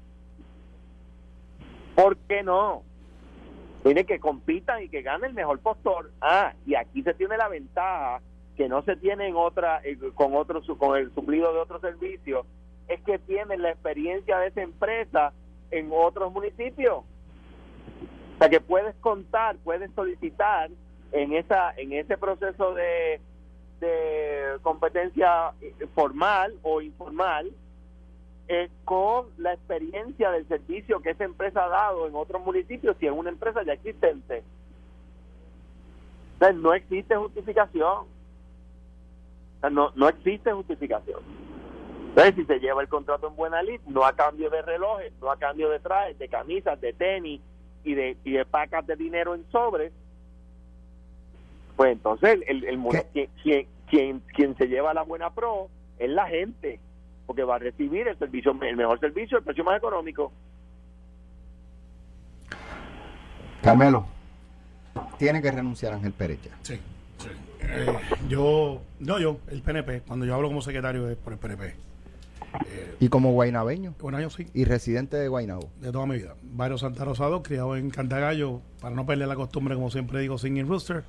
¿Por 1.97 2.17
qué 2.19 2.43
no? 2.43 2.83
Tiene 3.87 4.05
que 4.05 4.19
compitan 4.19 4.83
y 4.83 4.89
que 4.89 5.03
gane 5.03 5.29
el 5.29 5.33
mejor 5.33 5.61
postor. 5.61 6.11
Ah, 6.21 6.55
y 6.67 6.75
aquí 6.75 7.05
se 7.05 7.15
tiene 7.15 7.37
la 7.37 7.47
ventaja 7.47 8.21
que 8.57 8.69
no 8.69 8.83
se 8.83 8.97
tiene 8.97 9.29
en 9.29 9.37
otra, 9.37 9.81
con 10.17 10.35
otro, 10.35 10.61
con 10.77 10.99
el 10.99 11.15
suplido 11.15 11.53
de 11.53 11.61
otros 11.61 11.81
servicios, 11.83 12.47
es 12.89 13.01
que 13.03 13.21
tienen 13.21 13.63
la 13.63 13.71
experiencia 13.71 14.39
de 14.39 14.49
esa 14.49 14.63
empresa 14.63 15.33
en 15.71 15.91
otros 15.93 16.33
municipios. 16.33 16.97
O 16.97 18.39
sea 18.41 18.49
que 18.49 18.61
puedes 18.61 18.97
contar, 18.97 19.55
puedes 19.63 19.89
solicitar 19.95 20.69
en 21.13 21.35
esa, 21.35 21.73
en 21.77 21.93
ese 21.93 22.19
proceso 22.19 22.75
de, 22.75 23.21
de 23.79 24.59
competencia 24.63 25.53
eh, 25.61 25.73
formal 25.95 26.53
o 26.63 26.81
informal 26.81 27.53
eh, 28.49 28.71
con 28.85 29.27
la 29.39 29.55
experiencia 29.55 30.31
del 30.31 30.47
servicio 30.47 31.01
que 31.01 31.11
esa 31.11 31.25
empresa 31.25 31.65
ha 31.65 31.69
dado 31.69 32.07
en 32.07 32.15
otros 32.15 32.45
municipios 32.45 32.97
y 33.01 33.07
en 33.07 33.15
una 33.15 33.31
empresa 33.31 33.63
ya 33.65 33.73
existente. 33.73 34.45
no 36.55 36.75
existe 36.75 37.17
justificación. 37.17 38.07
no, 39.71 39.91
no 39.95 40.09
existe 40.09 40.53
justificación. 40.53 41.21
Entonces, 42.09 42.35
si 42.37 42.45
se 42.45 42.61
lleva 42.61 42.81
el 42.81 42.89
contrato 42.89 43.29
en 43.29 43.37
buena 43.37 43.63
lid, 43.63 43.81
no 43.87 44.05
a 44.05 44.15
cambio 44.15 44.49
de 44.49 44.63
relojes, 44.63 45.13
no 45.21 45.31
a 45.31 45.37
cambio 45.39 45.69
de 45.69 45.81
trajes, 45.81 46.19
de 46.19 46.29
camisas, 46.29 46.81
de 46.81 46.95
tenis 46.95 47.43
y 47.85 47.95
de, 47.95 48.17
y 48.25 48.33
de 48.33 48.47
pacas 48.47 48.87
de 48.87 48.97
dinero 48.97 49.35
en 49.35 49.45
sobres, 49.51 49.93
pues 51.77 51.93
entonces 51.93 52.41
el, 52.47 52.65
el, 52.65 52.79
quien, 53.43 53.69
quien, 53.91 54.21
quien 54.35 54.57
se 54.57 54.67
lleva 54.67 54.95
la 54.95 55.03
buena 55.03 55.31
pro 55.35 55.69
es 55.99 56.09
la 56.09 56.27
gente 56.27 56.81
porque 57.27 57.43
va 57.43 57.57
a 57.57 57.59
recibir 57.59 58.09
el 58.09 58.19
servicio 58.19 58.57
el 58.63 58.77
mejor 58.77 59.01
servicio 59.01 59.39
el 59.39 59.45
precio 59.45 59.65
más 59.65 59.79
económico. 59.79 60.33
Carmelo 63.63 64.07
tiene 65.19 65.43
que 65.43 65.51
renunciar 65.51 65.93
Ángel 65.93 66.13
Pérez 66.13 66.39
sí, 66.63 66.75
sí. 67.19 67.29
Eh, 67.61 67.87
yo 68.29 68.81
no 69.01 69.19
yo 69.19 69.39
el 69.49 69.63
PNP 69.63 70.03
cuando 70.03 70.25
yo 70.25 70.35
hablo 70.35 70.49
como 70.49 70.63
secretario 70.63 71.09
es 71.09 71.17
por 71.17 71.33
el 71.33 71.39
PNP 71.39 71.75
eh, 72.65 72.97
y 73.01 73.09
como 73.09 73.33
guainabeño 73.33 73.95
bueno, 74.01 74.31
sí. 74.31 74.47
y 74.55 74.65
residente 74.65 75.17
de 75.17 75.29
Guainabo 75.29 75.69
de 75.81 75.93
toda 75.93 76.07
mi 76.07 76.17
vida. 76.17 76.35
Varios 76.43 76.81
Santa 76.81 77.05
Rosado 77.05 77.43
criado 77.43 77.77
en 77.77 77.91
Cantagallo 77.91 78.61
para 78.81 78.95
no 78.95 79.05
perder 79.05 79.29
la 79.29 79.37
costumbre 79.37 79.75
como 79.75 79.91
siempre 79.91 80.21
digo 80.21 80.39
singing 80.39 80.67
rooster. 80.67 81.05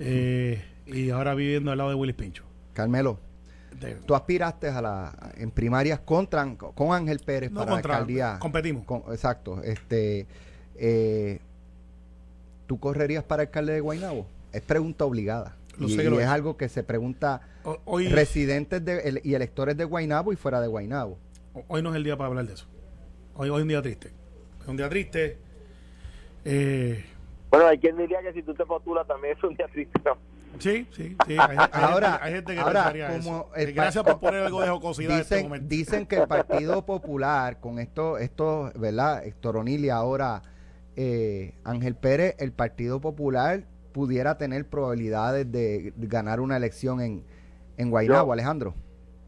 Eh, 0.00 0.62
y 0.86 1.10
ahora 1.10 1.34
viviendo 1.34 1.70
al 1.70 1.78
lado 1.78 1.90
de 1.90 1.96
Willis 1.96 2.14
Pincho. 2.14 2.44
Carmelo 2.72 3.18
Tú 4.06 4.14
aspiraste 4.14 4.68
a 4.68 4.82
la 4.82 5.32
en 5.36 5.50
primarias 5.50 6.00
contra 6.00 6.46
con 6.56 6.92
Ángel 6.92 7.20
Pérez 7.20 7.50
para 7.50 7.72
la 7.72 7.76
alcaldía. 7.78 8.38
Competimos. 8.40 8.84
exacto. 9.10 9.62
Este, 9.62 10.26
eh, 10.76 11.40
¿Tú 12.66 12.78
correrías 12.78 13.24
para 13.24 13.42
alcalde 13.42 13.74
de 13.74 13.80
Guaynabo? 13.80 14.26
Es 14.52 14.62
pregunta 14.62 15.04
obligada. 15.04 15.56
y, 15.78 15.98
es, 15.98 16.26
algo 16.26 16.56
que 16.56 16.68
se 16.68 16.82
pregunta 16.82 17.42
hoy, 17.84 18.08
residentes 18.08 18.84
de, 18.84 19.20
y 19.22 19.34
electores 19.34 19.76
de 19.76 19.84
Guaynabo 19.84 20.32
y 20.32 20.36
fuera 20.36 20.60
de 20.60 20.66
Guaynabo. 20.66 21.18
Hoy 21.68 21.82
no 21.82 21.90
es 21.90 21.96
el 21.96 22.04
día 22.04 22.16
para 22.16 22.28
hablar 22.28 22.46
de 22.46 22.54
eso. 22.54 22.66
Hoy, 23.34 23.48
hoy 23.48 23.58
es 23.58 23.62
un 23.62 23.68
día 23.68 23.82
triste. 23.82 24.12
Es 24.60 24.68
un 24.68 24.76
día 24.76 24.88
triste. 24.88 25.38
Eh, 26.44 27.04
bueno, 27.50 27.66
hay 27.66 27.78
quien 27.78 27.96
diría 27.96 28.20
que 28.22 28.32
si 28.32 28.42
tú 28.42 28.54
te 28.54 28.64
postulas 28.64 29.06
también 29.06 29.36
es 29.36 29.44
un 29.44 29.54
día 29.54 29.66
triste. 29.68 30.00
Sí, 30.58 30.86
sí, 30.90 31.16
sí. 31.26 31.36
Hay, 31.38 31.56
ahora, 31.72 32.18
hay 32.20 32.32
gente, 32.34 32.54
que 32.54 32.60
ahora, 32.60 32.92
como 33.12 33.48
eh, 33.54 33.66
Gracias 33.72 34.02
por 34.02 34.18
poner 34.18 34.44
algo 34.44 34.60
de 34.60 34.68
jocosidad 34.68 35.18
dicen, 35.18 35.38
este 35.38 35.42
momento. 35.44 35.68
Dicen 35.68 36.06
que 36.06 36.16
el 36.16 36.26
Partido 36.26 36.84
Popular, 36.84 37.60
con 37.60 37.78
esto, 37.78 38.18
esto 38.18 38.72
¿verdad? 38.74 39.22
Y 39.66 39.88
ahora 39.88 40.42
eh, 40.96 41.54
Ángel 41.64 41.94
Pérez, 41.94 42.34
el 42.38 42.52
Partido 42.52 43.00
Popular 43.00 43.64
pudiera 43.92 44.36
tener 44.36 44.66
probabilidades 44.68 45.50
de 45.50 45.92
ganar 45.96 46.40
una 46.40 46.56
elección 46.56 47.00
en, 47.00 47.24
en 47.76 47.90
Guaynabo, 47.90 48.32
Alejandro. 48.32 48.74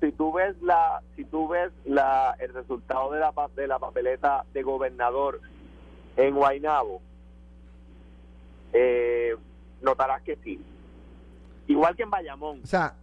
Si 0.00 0.10
tú 0.12 0.32
ves 0.32 0.60
la, 0.62 1.02
si 1.14 1.24
tú 1.24 1.48
ves 1.48 1.70
la, 1.84 2.34
el 2.40 2.52
resultado 2.54 3.12
de 3.12 3.20
la, 3.20 3.32
de 3.54 3.66
la 3.66 3.78
papeleta 3.78 4.44
de 4.52 4.62
gobernador 4.62 5.40
en 6.16 6.34
Guaynabo, 6.34 7.00
eh, 8.72 9.36
notarás 9.82 10.22
que 10.22 10.36
sí 10.42 10.60
Igual 11.70 11.94
que 11.94 12.02
en 12.02 12.10
Bayamón. 12.10 12.60
O 12.64 12.66
sea, 12.66 12.96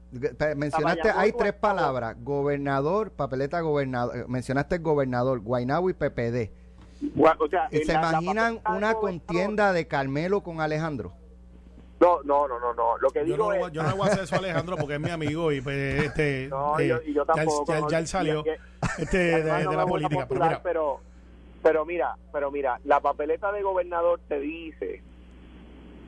mencionaste, 0.58 1.10
hay 1.10 1.32
tres 1.32 1.54
palabras, 1.54 2.18
gobernador, 2.20 3.12
papeleta 3.12 3.62
gobernador, 3.62 4.18
eh, 4.18 4.26
mencionaste 4.28 4.80
gobernador, 4.80 5.40
Guainabo 5.40 5.90
y 5.90 5.94
PPD. 5.94 6.52
O 7.16 7.48
sea, 7.48 7.70
¿Se 7.72 7.94
imaginan 7.94 8.60
una 8.70 8.96
contienda 8.96 9.72
de 9.72 9.88
Carmelo 9.88 10.42
con 10.42 10.60
Alejandro? 10.60 11.14
No, 12.02 12.22
no, 12.24 12.48
no, 12.48 12.60
no, 12.60 12.74
no. 12.74 12.98
Lo 12.98 13.10
que 13.10 13.20
yo 13.20 13.26
digo 13.26 13.54
no, 13.54 13.68
es... 13.68 13.72
yo 13.72 13.84
no 13.84 13.96
voy 13.96 14.10
a 14.10 14.12
hacer 14.12 14.26
eso 14.26 14.36
a 14.36 14.40
Alejandro 14.40 14.76
porque 14.76 14.96
es 14.96 15.00
mi 15.00 15.10
amigo 15.10 15.52
y 15.54 15.62
pues 15.62 16.04
este 16.04 16.48
no, 16.50 16.80
yo, 16.82 17.00
y 17.06 17.14
yo 17.14 17.26
tampoco, 17.26 17.74
ya, 17.74 17.88
ya, 17.90 18.00
él 18.00 18.08
salió 18.08 18.44
este, 18.98 19.18
de, 19.18 19.44
de, 19.44 19.76
la 19.76 19.86
política. 19.86 20.28
pero, 20.28 20.44
mira, 20.44 20.62
pero, 20.62 21.00
pero 21.64 21.86
mira, 21.86 22.16
pero 22.34 22.52
mira, 22.52 22.80
la 22.84 23.00
papeleta 23.00 23.52
de 23.54 23.64
gobernador 23.64 24.20
te 24.28 24.40
dice 24.40 25.02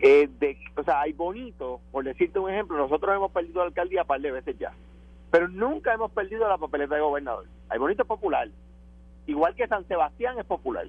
eh, 0.01 0.29
de, 0.39 0.57
o 0.75 0.83
sea, 0.83 1.01
hay 1.01 1.13
bonito, 1.13 1.81
por 1.91 2.03
decirte 2.03 2.39
un 2.39 2.49
ejemplo, 2.49 2.77
nosotros 2.77 3.15
hemos 3.15 3.31
perdido 3.31 3.59
la 3.59 3.67
alcaldía 3.67 4.01
un 4.01 4.07
par 4.07 4.21
de 4.21 4.31
veces 4.31 4.57
ya, 4.57 4.73
pero 5.31 5.47
nunca 5.47 5.93
hemos 5.93 6.11
perdido 6.11 6.47
la 6.47 6.57
papeleta 6.57 6.95
de 6.95 7.01
gobernador. 7.01 7.45
Hay 7.69 7.79
bonito 7.79 8.03
es 8.03 8.07
popular, 8.07 8.49
igual 9.27 9.55
que 9.55 9.67
San 9.67 9.87
Sebastián 9.87 10.39
es 10.39 10.45
popular. 10.45 10.87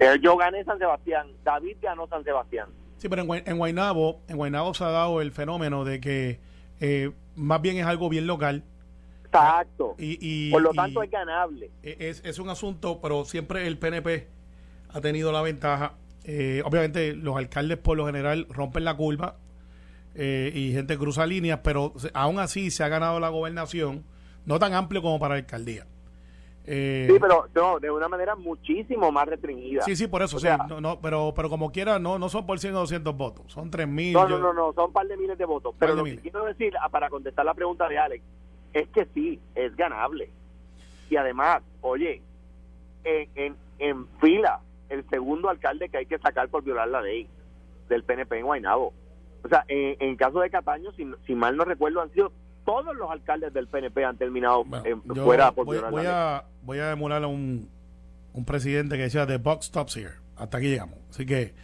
Eh, 0.00 0.18
yo 0.20 0.36
gané 0.36 0.64
San 0.64 0.78
Sebastián, 0.78 1.28
David 1.44 1.76
ganó 1.80 2.06
San 2.08 2.24
Sebastián. 2.24 2.68
Sí, 2.98 3.08
pero 3.08 3.22
en, 3.22 3.42
en 3.46 3.58
Guaynabo, 3.58 4.20
en 4.28 4.36
Guaynabo 4.36 4.74
se 4.74 4.84
ha 4.84 4.90
dado 4.90 5.20
el 5.20 5.32
fenómeno 5.32 5.84
de 5.84 6.00
que 6.00 6.40
eh, 6.80 7.12
más 7.36 7.62
bien 7.62 7.76
es 7.76 7.86
algo 7.86 8.08
bien 8.08 8.26
local. 8.26 8.64
Exacto. 9.24 9.94
Y, 9.98 10.50
por 10.50 10.62
lo 10.62 10.72
tanto 10.72 11.02
es 11.02 11.10
ganable. 11.10 11.70
E, 11.82 11.96
es, 12.00 12.24
es 12.24 12.38
un 12.38 12.48
asunto, 12.48 13.00
pero 13.00 13.24
siempre 13.24 13.66
el 13.66 13.78
PNP 13.78 14.26
ha 14.90 15.00
tenido 15.00 15.32
la 15.32 15.42
ventaja 15.42 15.94
eh, 16.30 16.60
obviamente 16.62 17.14
los 17.14 17.38
alcaldes 17.38 17.78
por 17.78 17.96
lo 17.96 18.04
general 18.04 18.46
rompen 18.50 18.84
la 18.84 18.94
curva 18.94 19.36
eh, 20.14 20.52
y 20.54 20.72
gente 20.72 20.98
cruza 20.98 21.24
líneas, 21.24 21.60
pero 21.64 21.94
aún 22.12 22.38
así 22.38 22.70
se 22.70 22.84
ha 22.84 22.88
ganado 22.88 23.18
la 23.18 23.30
gobernación, 23.30 24.04
no 24.44 24.58
tan 24.58 24.74
amplio 24.74 25.00
como 25.00 25.18
para 25.18 25.36
la 25.36 25.40
alcaldía. 25.40 25.86
Eh, 26.66 27.08
sí, 27.10 27.16
pero 27.18 27.48
no, 27.54 27.80
de 27.80 27.90
una 27.90 28.08
manera 28.08 28.36
muchísimo 28.36 29.10
más 29.10 29.26
restringida. 29.26 29.80
Sí, 29.84 29.96
sí, 29.96 30.06
por 30.06 30.20
eso, 30.20 30.38
sí. 30.38 30.48
no, 30.82 31.00
pero, 31.00 31.32
pero 31.34 31.48
como 31.48 31.72
quiera, 31.72 31.98
no, 31.98 32.18
no 32.18 32.28
son 32.28 32.44
por 32.44 32.58
100 32.58 32.74
o 32.74 32.80
200 32.80 33.16
votos, 33.16 33.50
son 33.50 33.70
3 33.70 33.88
mil. 33.88 34.12
No, 34.12 34.28
no, 34.28 34.38
no, 34.38 34.52
no, 34.52 34.74
son 34.74 34.84
un 34.88 34.92
par 34.92 35.06
de 35.06 35.16
miles 35.16 35.38
de 35.38 35.46
votos. 35.46 35.74
Pero 35.78 35.94
lo 35.94 36.04
que 36.04 36.18
quiero 36.18 36.44
decir, 36.44 36.74
ah, 36.78 36.90
para 36.90 37.08
contestar 37.08 37.46
la 37.46 37.54
pregunta 37.54 37.88
de 37.88 37.96
Alex, 37.96 38.22
es 38.74 38.86
que 38.88 39.06
sí, 39.14 39.40
es 39.54 39.74
ganable. 39.76 40.30
Y 41.08 41.16
además, 41.16 41.62
oye, 41.80 42.20
en, 43.02 43.30
en, 43.34 43.56
en 43.78 44.06
fila 44.20 44.60
el 44.88 45.08
segundo 45.08 45.48
alcalde 45.48 45.88
que 45.88 45.98
hay 45.98 46.06
que 46.06 46.18
sacar 46.18 46.48
por 46.48 46.64
violar 46.64 46.88
la 46.88 47.02
ley 47.02 47.28
del 47.88 48.04
PNP 48.04 48.38
en 48.38 48.46
Guaynabo. 48.46 48.92
O 49.44 49.48
sea, 49.48 49.64
en, 49.68 50.16
caso 50.16 50.40
de 50.40 50.50
Cataño, 50.50 50.90
si, 50.92 51.34
mal 51.34 51.56
no 51.56 51.64
recuerdo, 51.64 52.00
han 52.00 52.10
sido 52.12 52.32
todos 52.64 52.94
los 52.96 53.10
alcaldes 53.10 53.52
del 53.52 53.68
PNP 53.68 54.04
han 54.04 54.16
terminado 54.16 54.64
fuera 55.24 55.52
por 55.52 55.68
violar 55.68 55.90
voy 55.90 56.02
la 56.02 56.36
a, 56.36 56.44
Voy 56.62 56.78
a 56.78 56.92
emular 56.92 57.22
a 57.22 57.28
un, 57.28 57.68
un 58.32 58.44
presidente 58.44 58.96
que 58.96 59.04
decía, 59.04 59.26
the 59.26 59.38
box 59.38 59.66
stops 59.66 59.96
here. 59.96 60.14
Hasta 60.36 60.58
aquí 60.58 60.68
llegamos. 60.68 60.98
Así 61.10 61.24
que... 61.24 61.54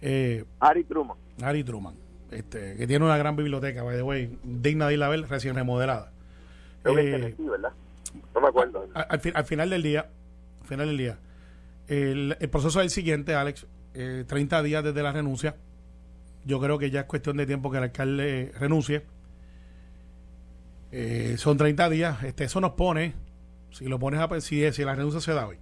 Eh, 0.00 0.44
Harry 0.60 0.84
Truman. 0.84 1.16
Harry 1.42 1.64
Truman. 1.64 1.94
Este, 2.30 2.76
que 2.76 2.86
tiene 2.86 3.04
una 3.04 3.18
gran 3.18 3.36
biblioteca, 3.36 3.82
by 3.82 3.96
the 3.96 4.02
way, 4.02 4.38
digna 4.42 4.88
de 4.88 4.94
ir 4.94 5.02
a 5.02 5.08
ver, 5.08 5.28
recién 5.28 5.54
remodelada. 5.54 6.12
Eh, 6.84 7.34
¿verdad? 7.38 7.72
No 8.34 8.40
me 8.40 8.48
acuerdo. 8.48 8.88
Al, 8.94 9.20
al, 9.34 9.44
final 9.44 9.70
del 9.70 9.82
día, 9.82 10.08
al 10.62 10.66
final 10.66 10.86
del 10.88 10.96
día, 10.96 11.18
el, 11.88 12.36
proceso 12.50 12.80
es 12.80 12.84
el 12.84 12.90
siguiente, 12.90 13.34
Alex. 13.34 13.66
30 13.92 14.58
eh, 14.58 14.62
días 14.62 14.84
desde 14.84 15.02
la 15.02 15.12
renuncia. 15.12 15.56
Yo 16.44 16.60
creo 16.60 16.78
que 16.78 16.90
ya 16.90 17.00
es 17.00 17.06
cuestión 17.06 17.36
de 17.36 17.46
tiempo 17.46 17.70
que 17.70 17.78
el 17.78 17.84
alcalde 17.84 18.52
renuncie. 18.58 19.04
Eh, 20.90 21.36
son 21.38 21.56
30 21.56 21.88
días. 21.90 22.22
Este, 22.22 22.44
eso 22.44 22.60
nos 22.60 22.72
pone, 22.72 23.14
si 23.70 23.86
lo 23.86 23.98
pones 23.98 24.20
a 24.20 24.40
si, 24.40 24.70
si 24.72 24.84
la 24.84 24.94
renuncia 24.94 25.20
se 25.20 25.32
da 25.32 25.46
hoy, 25.46 25.58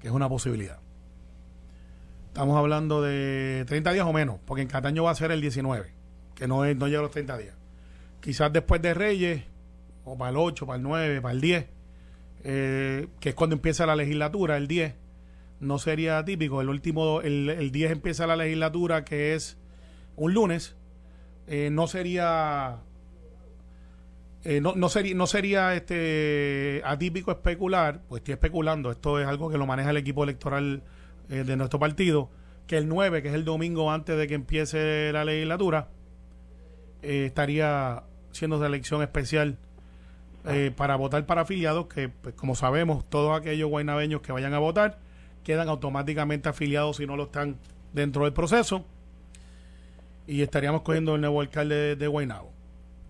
que 0.00 0.08
es 0.08 0.12
una 0.12 0.28
posibilidad. 0.28 0.80
Estamos 2.28 2.56
hablando 2.56 3.02
de 3.02 3.64
30 3.66 3.92
días 3.92 4.06
o 4.06 4.12
menos, 4.12 4.38
porque 4.46 4.62
en 4.62 4.68
Cataño 4.68 5.04
va 5.04 5.10
a 5.10 5.14
ser 5.14 5.32
el 5.32 5.40
19, 5.40 5.92
que 6.34 6.48
no, 6.48 6.64
es, 6.64 6.76
no 6.76 6.86
llega 6.86 7.00
a 7.00 7.02
los 7.02 7.10
30 7.10 7.36
días. 7.36 7.54
Quizás 8.20 8.52
después 8.52 8.80
de 8.80 8.94
Reyes, 8.94 9.42
o 10.04 10.16
para 10.16 10.30
el 10.30 10.36
8, 10.38 10.66
para 10.66 10.76
el 10.76 10.82
9, 10.82 11.20
para 11.20 11.34
el 11.34 11.40
10, 11.40 11.66
eh, 12.44 13.08
que 13.20 13.28
es 13.30 13.34
cuando 13.34 13.54
empieza 13.54 13.84
la 13.84 13.96
legislatura, 13.96 14.56
el 14.56 14.66
10, 14.66 14.94
no 15.62 15.78
sería 15.78 16.24
típico. 16.24 16.60
El 16.60 16.68
último, 16.68 17.20
el, 17.22 17.48
el 17.48 17.70
10 17.70 17.92
empieza 17.92 18.26
la 18.26 18.36
legislatura, 18.36 19.04
que 19.04 19.34
es 19.34 19.56
un 20.16 20.34
lunes, 20.34 20.76
eh, 21.46 21.70
no 21.70 21.86
sería 21.86 22.80
eh, 24.44 24.60
no, 24.60 24.74
no, 24.74 24.88
sería, 24.88 25.14
no 25.14 25.26
sería 25.26 25.74
este 25.74 26.82
atípico 26.84 27.30
especular, 27.30 28.02
pues 28.08 28.20
estoy 28.20 28.32
especulando, 28.32 28.90
esto 28.90 29.20
es 29.20 29.26
algo 29.26 29.48
que 29.48 29.56
lo 29.56 29.66
maneja 29.66 29.90
el 29.90 29.96
equipo 29.96 30.24
electoral 30.24 30.82
eh, 31.30 31.44
de 31.44 31.56
nuestro 31.56 31.78
partido, 31.78 32.28
que 32.66 32.76
el 32.76 32.88
9, 32.88 33.22
que 33.22 33.28
es 33.28 33.34
el 33.34 33.44
domingo 33.44 33.92
antes 33.92 34.18
de 34.18 34.26
que 34.26 34.34
empiece 34.34 35.12
la 35.12 35.24
legislatura, 35.24 35.88
estaría 37.02 38.02
siendo 38.32 38.58
de 38.58 38.66
elección 38.66 39.02
especial 39.02 39.58
para 40.76 40.96
votar 40.96 41.24
para 41.26 41.42
afiliados, 41.42 41.86
que 41.86 42.08
pues, 42.08 42.34
como 42.34 42.56
sabemos, 42.56 43.08
todos 43.08 43.38
aquellos 43.38 43.68
guaynabeños 43.70 44.22
que 44.22 44.32
vayan 44.32 44.54
a 44.54 44.58
votar 44.58 44.98
quedan 45.44 45.68
automáticamente 45.68 46.48
afiliados 46.48 46.96
si 46.96 47.06
no 47.06 47.16
lo 47.16 47.24
están 47.24 47.56
dentro 47.92 48.24
del 48.24 48.32
proceso, 48.32 48.84
y 50.26 50.42
estaríamos 50.42 50.82
cogiendo 50.82 51.14
el 51.14 51.20
nuevo 51.20 51.40
alcalde 51.40 51.74
de, 51.74 51.96
de 51.96 52.06
Guaynabo. 52.06 52.50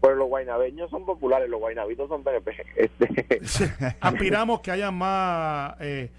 Pero 0.00 0.16
los 0.16 0.28
guaynabeños 0.28 0.90
son 0.90 1.06
populares, 1.06 1.48
los 1.48 1.60
guaynabitos 1.60 2.08
son 2.08 2.24
PNP. 2.24 2.52
Este. 2.76 3.96
Aspiramos 4.00 4.60
que 4.60 4.72
haya 4.72 4.90
más 4.90 5.76
eh, 5.80 6.10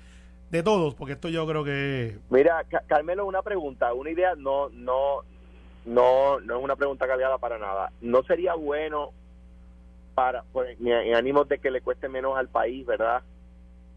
de 0.49 0.63
todos, 0.63 0.95
porque 0.95 1.13
esto 1.13 1.27
yo 1.27 1.45
creo 1.45 1.65
que... 1.65 2.17
Mira, 2.29 2.63
Carmelo, 2.87 3.25
una 3.25 3.41
pregunta, 3.41 3.93
una 3.93 4.09
idea, 4.09 4.35
no, 4.37 4.69
no, 4.69 5.23
no, 5.85 6.39
no 6.39 6.57
es 6.57 6.63
una 6.63 6.77
pregunta 6.77 7.05
cargada 7.07 7.37
para 7.39 7.57
nada. 7.57 7.91
¿No 7.99 8.23
sería 8.23 8.53
bueno 8.53 9.09
para, 10.15 10.43
pues, 10.53 10.77
en 10.79 11.15
ánimos 11.15 11.49
de 11.49 11.59
que 11.59 11.69
le 11.69 11.81
cueste 11.81 12.07
menos 12.07 12.37
al 12.37 12.47
país, 12.47 12.85
verdad? 12.85 13.21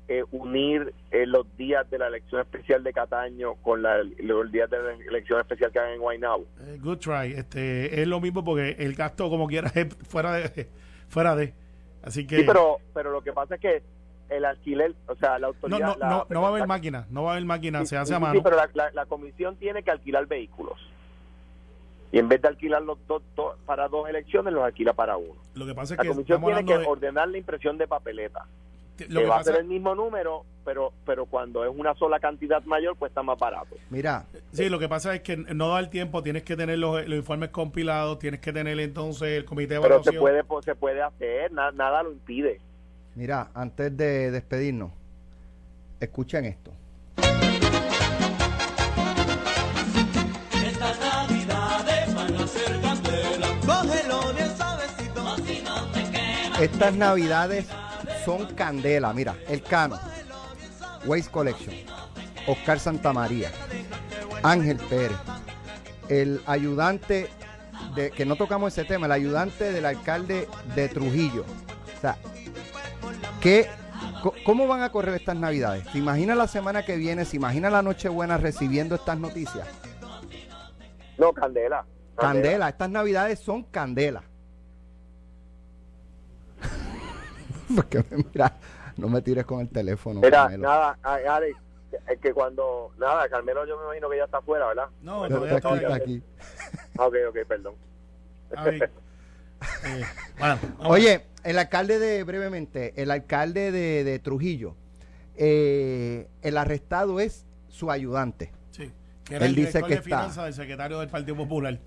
Eh, 0.09 0.23
unir 0.31 0.95
eh, 1.11 1.27
los 1.27 1.45
días 1.57 1.91
de 1.91 1.99
la 1.99 2.07
elección 2.07 2.41
especial 2.41 2.85
de 2.85 2.93
Cataño 2.93 3.55
con 3.57 3.83
la, 3.83 4.05
los 4.19 4.53
días 4.53 4.71
de 4.71 4.81
la 4.81 4.93
elección 4.93 5.41
especial 5.41 5.73
que 5.73 5.81
hagan 5.81 5.95
en 5.95 6.01
Guaynabo. 6.01 6.45
Eh, 6.61 6.79
good 6.81 6.99
try. 6.99 7.33
Este, 7.33 8.01
es 8.01 8.07
lo 8.07 8.21
mismo 8.21 8.45
porque 8.45 8.77
el 8.79 8.95
gasto, 8.95 9.29
como 9.29 9.49
quiera, 9.49 9.73
es 9.75 9.93
fuera 10.09 10.35
de. 10.35 10.69
fuera 11.09 11.35
de 11.35 11.55
así 12.05 12.25
que. 12.25 12.37
Sí, 12.37 12.45
pero, 12.47 12.77
pero 12.95 13.11
lo 13.11 13.21
que 13.21 13.33
pasa 13.33 13.57
es 13.57 13.61
que 13.61 13.83
el 14.29 14.45
alquiler, 14.45 14.95
o 15.09 15.17
sea, 15.17 15.41
la 15.41 15.49
autoridad. 15.49 15.81
No, 15.81 15.97
no, 15.97 16.09
no, 16.09 16.27
no 16.29 16.41
va 16.41 16.47
a 16.47 16.51
haber 16.51 16.69
máquina, 16.69 17.07
no 17.11 17.25
va 17.25 17.31
a 17.31 17.33
haber 17.33 17.45
máquina, 17.45 17.85
se 17.85 17.97
hace 17.97 18.15
a 18.15 18.21
mano. 18.21 18.35
Sí, 18.35 18.41
pero 18.45 18.57
la, 18.75 18.91
la, 18.93 19.07
comisión 19.07 19.57
tiene 19.57 19.83
que 19.83 19.91
alquilar 19.91 20.27
vehículos. 20.27 20.79
Y 22.13 22.21
en 22.21 22.29
vez 22.29 22.41
de 22.43 22.47
alquilarlos 22.47 22.99
dos, 23.09 23.25
para 23.65 23.89
dos 23.89 24.09
elecciones, 24.09 24.55
los 24.55 24.63
alquila 24.63 24.93
para 24.93 25.17
uno. 25.17 25.41
Lo 25.55 25.67
que 25.67 25.75
pasa 25.75 25.95
es 25.95 25.99
la 25.99 26.03
que. 26.05 26.09
La 26.11 26.15
comisión 26.15 26.45
tiene 26.45 26.65
que 26.65 26.87
ordenar 26.87 27.29
la 27.29 27.39
impresión 27.39 27.77
de 27.77 27.89
papeleta 27.89 28.47
lo 29.09 29.21
que, 29.21 29.27
va 29.27 29.39
a 29.39 29.45
ser 29.45 29.57
el 29.57 29.67
mismo 29.67 29.95
número, 29.95 30.45
pero 30.65 30.93
pero 31.05 31.27
cuando 31.27 31.65
es 31.65 31.71
una 31.75 31.95
sola 31.95 32.19
cantidad 32.21 32.63
mayor, 32.65 32.97
cuesta 32.97 33.23
más 33.23 33.39
barato. 33.39 33.77
Mira, 33.91 34.27
sí, 34.53 34.69
lo 34.69 34.79
que 34.79 34.89
pasa 34.89 35.15
es 35.15 35.23
que 35.23 35.37
no 35.37 35.69
da 35.69 35.79
el 35.81 35.91
tiempo, 35.91 36.23
tienes 36.23 36.43
que 36.43 36.57
tener 36.57 36.79
los, 36.79 37.07
informes 37.09 37.51
compilados, 37.51 38.19
tienes 38.19 38.41
que 38.41 38.53
tener 38.53 38.79
entonces 38.81 39.29
el 39.29 39.45
comité 39.45 39.75
de 39.75 39.77
evaluación. 39.77 40.15
Pero 40.15 40.37
se 40.37 40.45
puede, 40.45 40.65
se 40.65 40.75
puede 40.75 41.03
hacer, 41.03 41.53
nada 41.53 42.03
lo 42.03 42.13
impide. 42.13 42.61
Mira, 43.15 43.51
antes 43.55 43.97
de 43.97 44.31
despedirnos, 44.31 44.93
escuchen 46.01 46.45
esto. 46.45 46.73
Estas 50.53 51.01
navidades 51.01 52.15
van 52.15 52.35
a 52.35 52.47
ser 52.47 52.81
candela. 52.81 53.47
Estas 56.61 56.95
navidades 56.95 57.67
son 58.27 58.45
candela. 58.57 59.13
Mira, 59.13 59.37
el 59.49 59.63
Cano, 59.63 60.01
Waste 61.07 61.31
Collection, 61.31 61.75
Oscar 62.49 62.81
Santamaría, 62.81 63.53
Ángel 64.43 64.79
Pérez, 64.79 65.17
el 66.09 66.43
ayudante 66.47 67.29
de, 67.95 68.11
que 68.11 68.27
no 68.27 68.35
tocamos 68.35 68.73
ese 68.73 68.85
tema, 68.85 69.07
el 69.07 69.13
ayudante 69.13 69.73
del 69.73 69.87
alcalde 69.87 70.49
de 70.75 70.89
Trujillo. 70.89 71.45
O 71.97 72.01
sea, 72.01 72.17
¿qué, 73.41 73.69
¿cómo 74.45 74.67
van 74.67 74.83
a 74.83 74.91
correr 74.91 75.15
estas 75.15 75.37
navidades? 75.37 75.87
¿Se 75.93 75.99
imagina 75.99 76.35
la 76.35 76.49
semana 76.49 76.85
que 76.85 76.97
viene? 76.97 77.25
¿Se 77.25 77.37
imagina 77.37 77.71
la 77.71 77.83
Nochebuena 77.83 78.39
recibiendo 78.39 78.97
estas 78.97 79.21
noticias? 79.21 79.69
No, 81.17 81.33
candela. 81.33 81.87
Candela, 82.17 82.71
estas 82.71 82.91
navidades 82.91 83.39
son 83.39 83.63
candela. 83.63 84.25
Porque 87.91 88.03
mira, 88.33 88.57
no 88.97 89.09
me 89.09 89.21
tires 89.21 89.45
con 89.45 89.61
el 89.61 89.69
teléfono. 89.69 90.21
Mira, 90.21 90.49
nada, 90.57 90.99
Alex, 91.03 91.57
es 92.09 92.19
que 92.21 92.33
cuando, 92.33 92.93
nada, 92.99 93.29
Carmelo 93.29 93.67
yo 93.67 93.77
me 93.79 93.85
imagino 93.85 94.09
que 94.09 94.17
ya 94.17 94.25
está 94.25 94.39
afuera, 94.39 94.67
¿verdad? 94.69 94.89
No, 95.03 95.29
todavía 95.29 95.57
está, 95.57 95.75
está 95.77 95.95
aquí. 95.95 96.23
ok, 96.99 97.15
ok, 97.29 97.39
perdón. 97.47 97.75
Eh, 99.87 100.05
Oye, 100.81 101.23
el 101.43 101.59
alcalde 101.59 101.99
de, 101.99 102.23
brevemente, 102.25 102.93
el 103.01 103.11
alcalde 103.11 103.73
de, 103.73 104.19
Trujillo, 104.19 104.77
eh, 105.35 106.29
el 106.43 106.59
arrestado 106.59 107.21
es 107.21 107.47
su 107.69 107.91
ayudante. 107.91 108.53
Sí, 108.71 108.93
que 109.25 109.37
era 109.37 109.47
Él 109.47 109.53
el 109.53 109.65
dice 109.65 109.83
que 109.83 109.97
de 109.97 110.03
finanzas 110.03 110.45
del 110.45 110.53
secretario 110.53 111.01
del 111.01 111.09
Partido 111.09 111.39
Popular. 111.39 111.79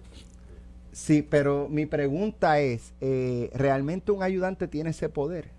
Sí, 0.91 1.21
pero 1.21 1.67
mi 1.69 1.85
pregunta 1.85 2.59
es, 2.59 2.95
eh, 3.01 3.51
¿realmente 3.53 4.11
un 4.11 4.23
ayudante 4.23 4.67
tiene 4.67 4.89
ese 4.89 5.09
poder? 5.09 5.51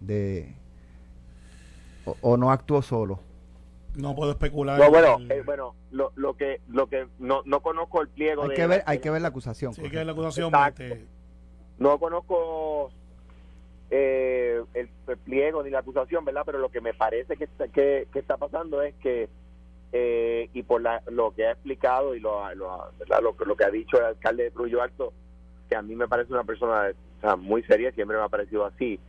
De 0.00 0.54
o, 2.22 2.36
no 2.36 2.50
actuó 2.50 2.82
solo 2.82 3.20
no 3.96 4.14
puedo 4.14 4.30
especular. 4.30 4.78
Bueno 4.90 5.18
eh, 5.28 5.42
bueno 5.44 5.74
lo, 5.90 6.12
lo 6.14 6.34
que 6.34 6.60
lo 6.68 6.86
que 6.86 7.06
no, 7.18 7.42
no 7.44 7.60
conozco 7.60 8.00
el 8.02 8.08
pliego 8.08 8.42
hay 8.44 8.54
que 8.54 8.66
ver 8.66 8.82
hay 8.86 8.98
que 8.98 9.10
ver 9.10 9.22
la 9.22 9.28
acusación 9.28 9.72
sí, 9.72 9.82
hay 9.82 9.90
que 9.90 9.96
ver 9.96 10.06
la 10.06 10.12
acusación 10.12 10.52
este, 10.54 11.06
no 11.78 11.98
conozco 11.98 12.90
eh, 13.90 14.62
el, 14.74 14.88
pliego 15.24 15.62
ni 15.62 15.70
la 15.70 15.80
acusación 15.80 16.24
verdad 16.24 16.42
pero 16.44 16.58
lo 16.58 16.70
que 16.70 16.80
me 16.80 16.94
parece 16.94 17.36
que 17.36 17.44
está, 17.44 17.68
que, 17.68 18.06
está 18.14 18.36
pasando 18.36 18.82
es 18.82 18.94
que 18.96 19.28
eh, 19.92 20.50
y 20.52 20.62
por 20.62 20.82
la, 20.82 21.02
lo 21.10 21.30
que 21.30 21.46
ha 21.46 21.52
explicado 21.52 22.14
y 22.14 22.20
lo, 22.20 22.54
lo, 22.54 22.92
lo, 23.08 23.56
que 23.56 23.64
ha 23.64 23.70
dicho 23.70 23.98
el 23.98 24.04
alcalde 24.04 24.44
de 24.44 24.50
Trujillo 24.50 24.82
Alto 24.82 25.14
que 25.70 25.76
a 25.76 25.82
mí 25.82 25.96
me 25.96 26.06
parece 26.06 26.32
una 26.32 26.44
persona 26.44 26.92
muy 27.38 27.62
seria 27.64 27.90
siempre 27.92 28.16
me 28.16 28.22
ha 28.22 28.28
parecido 28.28 28.66
así 28.66 29.00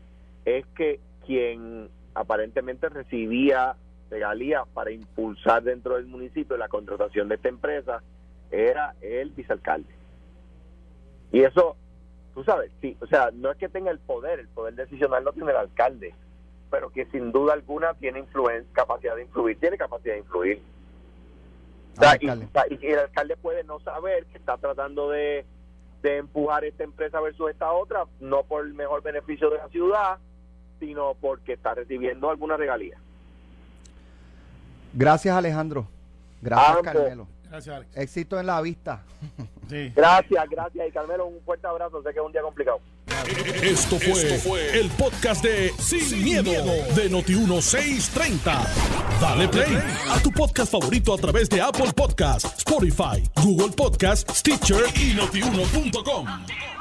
es 0.45 0.65
que 0.75 0.99
quien 1.25 1.89
aparentemente 2.13 2.89
recibía 2.89 3.75
regalías 4.09 4.67
para 4.73 4.91
impulsar 4.91 5.63
dentro 5.63 5.95
del 5.95 6.07
municipio 6.07 6.57
la 6.57 6.67
contratación 6.67 7.29
de 7.29 7.35
esta 7.35 7.49
empresa 7.49 8.01
era 8.51 8.95
el 9.01 9.29
vicealcalde. 9.29 9.93
Y 11.31 11.41
eso, 11.41 11.75
tú 12.33 12.43
sabes, 12.43 12.71
sí, 12.81 12.97
o 12.99 13.07
sea, 13.07 13.29
no 13.31 13.51
es 13.51 13.57
que 13.57 13.69
tenga 13.69 13.91
el 13.91 13.99
poder, 13.99 14.39
el 14.39 14.47
poder 14.47 14.73
decisional 14.73 15.23
no 15.23 15.31
tiene 15.31 15.51
el 15.51 15.57
alcalde, 15.57 16.15
pero 16.71 16.89
que 16.89 17.05
sin 17.07 17.31
duda 17.31 17.53
alguna 17.53 17.93
tiene 17.93 18.19
influencia, 18.19 18.69
capacidad 18.73 19.15
de 19.15 19.23
influir, 19.23 19.59
tiene 19.59 19.77
capacidad 19.77 20.13
de 20.15 20.19
influir. 20.19 20.61
y, 22.19 22.85
y, 22.85 22.87
el 22.87 22.99
alcalde 22.99 23.37
puede 23.37 23.63
no 23.63 23.79
saber 23.81 24.25
que 24.25 24.37
está 24.39 24.57
tratando 24.57 25.09
de, 25.09 25.45
de 26.01 26.17
empujar 26.17 26.63
esta 26.63 26.83
empresa 26.83 27.19
versus 27.19 27.51
esta 27.51 27.71
otra, 27.71 28.05
no 28.19 28.43
por 28.43 28.65
el 28.65 28.73
mejor 28.73 29.03
beneficio 29.03 29.49
de 29.49 29.57
la 29.57 29.67
ciudad, 29.69 30.17
sino 30.79 31.15
porque 31.19 31.53
está 31.53 31.75
recibiendo 31.75 32.29
alguna 32.29 32.57
regalía. 32.57 32.97
Gracias 34.93 35.35
Alejandro. 35.35 35.87
Gracias 36.41 36.77
Carmelo. 36.83 37.27
Gracias 37.49 37.75
Alex. 37.75 37.97
Éxito 37.97 38.39
en 38.39 38.45
la 38.45 38.61
vista. 38.61 39.03
Gracias, 39.95 40.49
gracias 40.49 40.87
y 40.87 40.91
Carmelo 40.91 41.27
un 41.27 41.41
fuerte 41.41 41.67
abrazo. 41.67 42.01
Sé 42.01 42.13
que 42.13 42.19
es 42.19 42.25
un 42.25 42.31
día 42.31 42.41
complicado. 42.41 42.79
Esto 43.61 43.99
fue, 43.99 44.79
el 44.79 44.89
podcast 44.91 45.43
de 45.43 45.71
Sin, 45.77 46.23
miedo, 46.23 46.51
de 46.95 47.09
Noti1630. 47.09 48.65
Dale 49.19 49.47
play 49.47 49.77
a 50.09 50.21
tu 50.21 50.31
podcast 50.31 50.71
favorito 50.71 51.13
a 51.13 51.17
través 51.17 51.49
de 51.49 51.61
Apple 51.61 51.91
Podcasts, 51.95 52.59
Spotify, 52.59 53.23
Google 53.43 53.75
Podcasts, 53.75 54.39
Stitcher 54.39 54.83
y 54.95 55.13
notiuno.com. 55.13 56.78